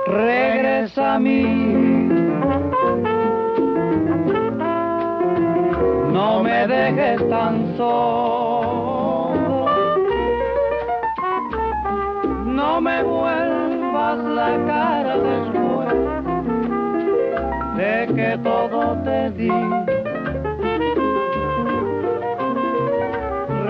Regresa 0.05 1.15
a 1.15 1.19
mí. 1.19 1.84
No 6.15 6.41
me 6.41 6.65
dejes 6.65 7.29
tan 7.29 7.75
solo. 7.75 9.65
No 12.45 12.79
me 12.79 13.03
vuelvas 13.03 14.19
la 14.39 14.51
cara 14.65 15.17
después 15.17 15.93
de 17.75 17.95
que 18.15 18.37
todo 18.41 18.97
te 19.03 19.29
di. 19.31 19.51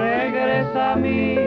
Regresa 0.04 0.92
a 0.92 0.96
mí. 0.98 1.40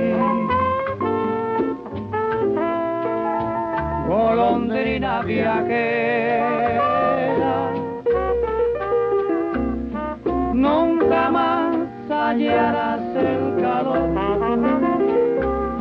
golondrina 4.09 5.23
viajera. 5.23 6.68
Hallarás 12.39 13.01
el 13.17 13.61
calor 13.61 14.11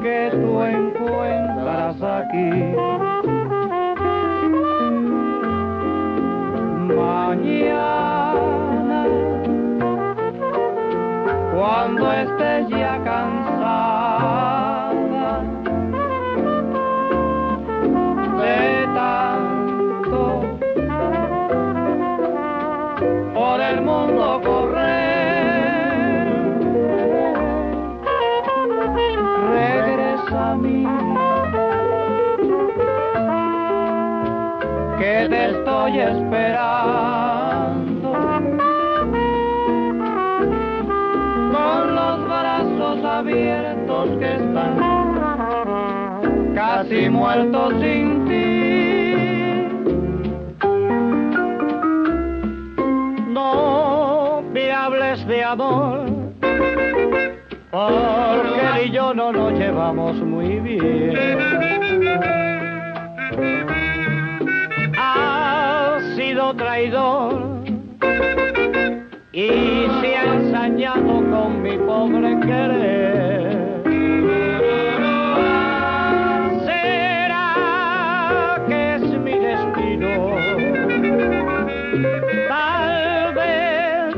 que 0.01 0.29
tú 0.31 0.61
encuentras 0.63 2.01
aquí. 2.01 2.49
Mañana 6.95 8.07
sendero, 12.17 12.46
estoy 35.87 35.99
esperando. 35.99 37.77
Con 41.51 41.95
los 41.95 42.27
brazos 42.27 43.05
abiertos 43.05 44.09
que 44.19 44.35
están 44.35 44.77
casi 46.55 47.09
muertos 47.09 47.73
sin 47.81 48.25
ti. 48.25 48.67
No 53.29 54.43
me 54.51 54.71
hables 54.71 55.25
de 55.27 55.43
amor, 55.43 56.05
porque 57.71 58.59
él 58.81 58.87
y 58.87 58.91
yo 58.91 59.13
no 59.13 59.31
nos 59.31 59.53
llevamos 59.53 60.15
muy 60.17 60.59
bien. 60.59 61.56
y 66.87 66.91
se 69.99 70.15
ha 70.15 70.35
ensañado 70.35 71.21
con 71.29 71.61
mi 71.61 71.77
pobre 71.79 72.39
querer. 72.39 73.83
¿Será 76.65 77.45
que 78.69 78.95
es 78.95 79.01
mi 79.19 79.33
destino? 79.33 80.37
Tal 82.47 83.33
vez 83.33 84.15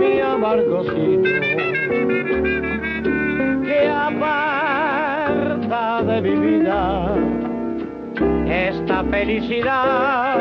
mi 0.00 0.20
amargosito 0.20 1.30
que 3.64 3.88
aparta 3.88 5.82
de 6.02 6.20
mi 6.22 6.34
vida 6.34 7.14
esta 8.48 9.04
felicidad. 9.04 10.37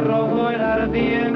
rojo 0.00 0.50
el 0.50 0.60
ardiente. 0.60 1.31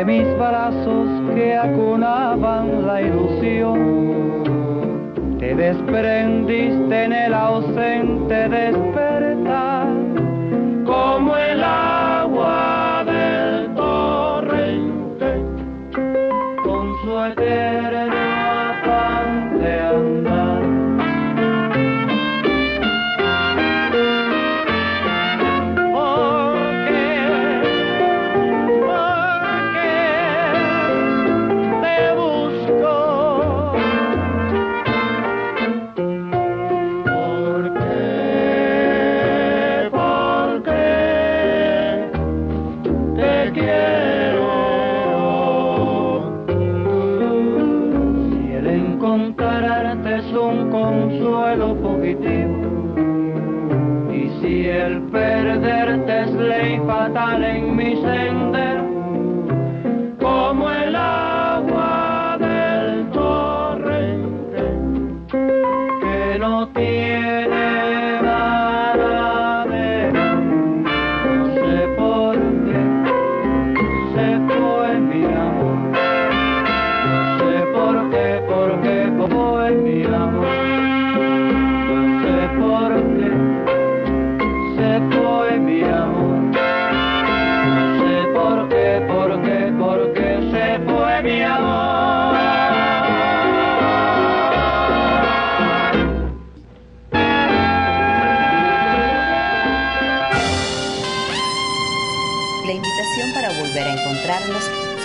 De 0.00 0.06
mis 0.06 0.26
brazos 0.38 1.08
que 1.34 1.54
acunaban 1.54 2.86
la 2.86 3.02
ilusión, 3.02 3.74
te 5.38 5.54
desprendiste 5.54 7.04
en 7.04 7.12
el 7.12 7.34
ausente 7.34 8.48
despertar, 8.48 9.69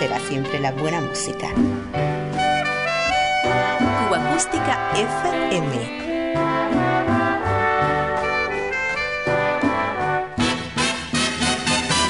será 0.06 0.20
siempre 0.20 0.60
la 0.60 0.72
buena 0.72 1.02
música. 1.02 1.50
Cuba 4.08 4.30
Acústica 4.30 4.92
FM. 4.94 6.06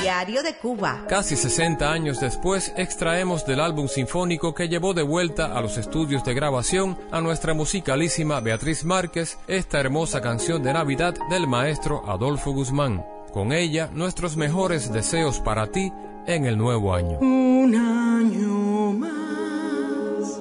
Diario 0.01 0.43
de 0.43 0.57
Cuba. 0.57 1.05
Casi 1.07 1.37
60 1.37 1.89
años 1.89 2.19
después, 2.19 2.73
extraemos 2.75 3.45
del 3.45 3.61
álbum 3.61 3.87
sinfónico 3.87 4.53
que 4.53 4.67
llevó 4.67 4.93
de 4.93 5.03
vuelta 5.03 5.57
a 5.57 5.61
los 5.61 5.77
estudios 5.77 6.25
de 6.25 6.33
grabación 6.33 6.97
a 7.11 7.21
nuestra 7.21 7.53
musicalísima 7.53 8.41
Beatriz 8.41 8.83
Márquez 8.83 9.37
esta 9.47 9.79
hermosa 9.79 10.19
canción 10.19 10.61
de 10.63 10.73
Navidad 10.73 11.15
del 11.29 11.47
maestro 11.47 12.03
Adolfo 12.09 12.51
Guzmán. 12.51 13.05
Con 13.31 13.53
ella, 13.53 13.89
nuestros 13.93 14.35
mejores 14.35 14.91
deseos 14.91 15.39
para 15.39 15.67
ti 15.67 15.93
en 16.27 16.45
el 16.45 16.57
nuevo 16.57 16.93
año. 16.93 17.17
Un 17.19 17.75
año 17.75 18.93
más, 18.93 20.39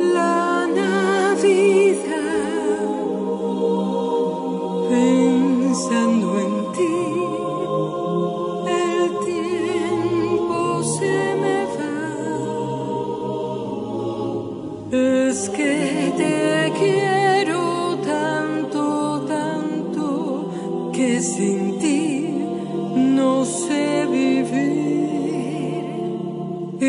la 0.00 0.66
Navidad, 0.66 2.04
pensando 4.90 6.40
en 6.40 6.43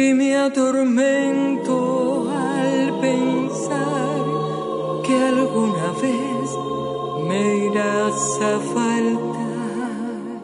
y 0.09 0.13
me 0.13 0.37
atormento 0.37 1.75
al 2.29 2.99
pensar 2.99 4.21
que 5.03 5.15
alguna 5.33 5.87
vez 6.03 6.47
me 7.27 7.41
irás 7.67 8.39
a 8.51 8.59
faltar. 8.73 10.41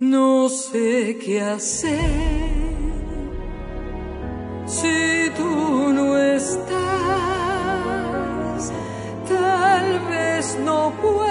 No 0.00 0.48
sé 0.48 1.18
qué 1.22 1.40
hacer 1.40 2.00
si 4.66 5.30
tú 5.36 5.92
no 5.92 6.18
estás. 6.18 6.70
Tal 9.28 9.86
vez 10.10 10.58
no 10.64 10.92
puedo 11.00 11.29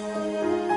Música 0.00 0.69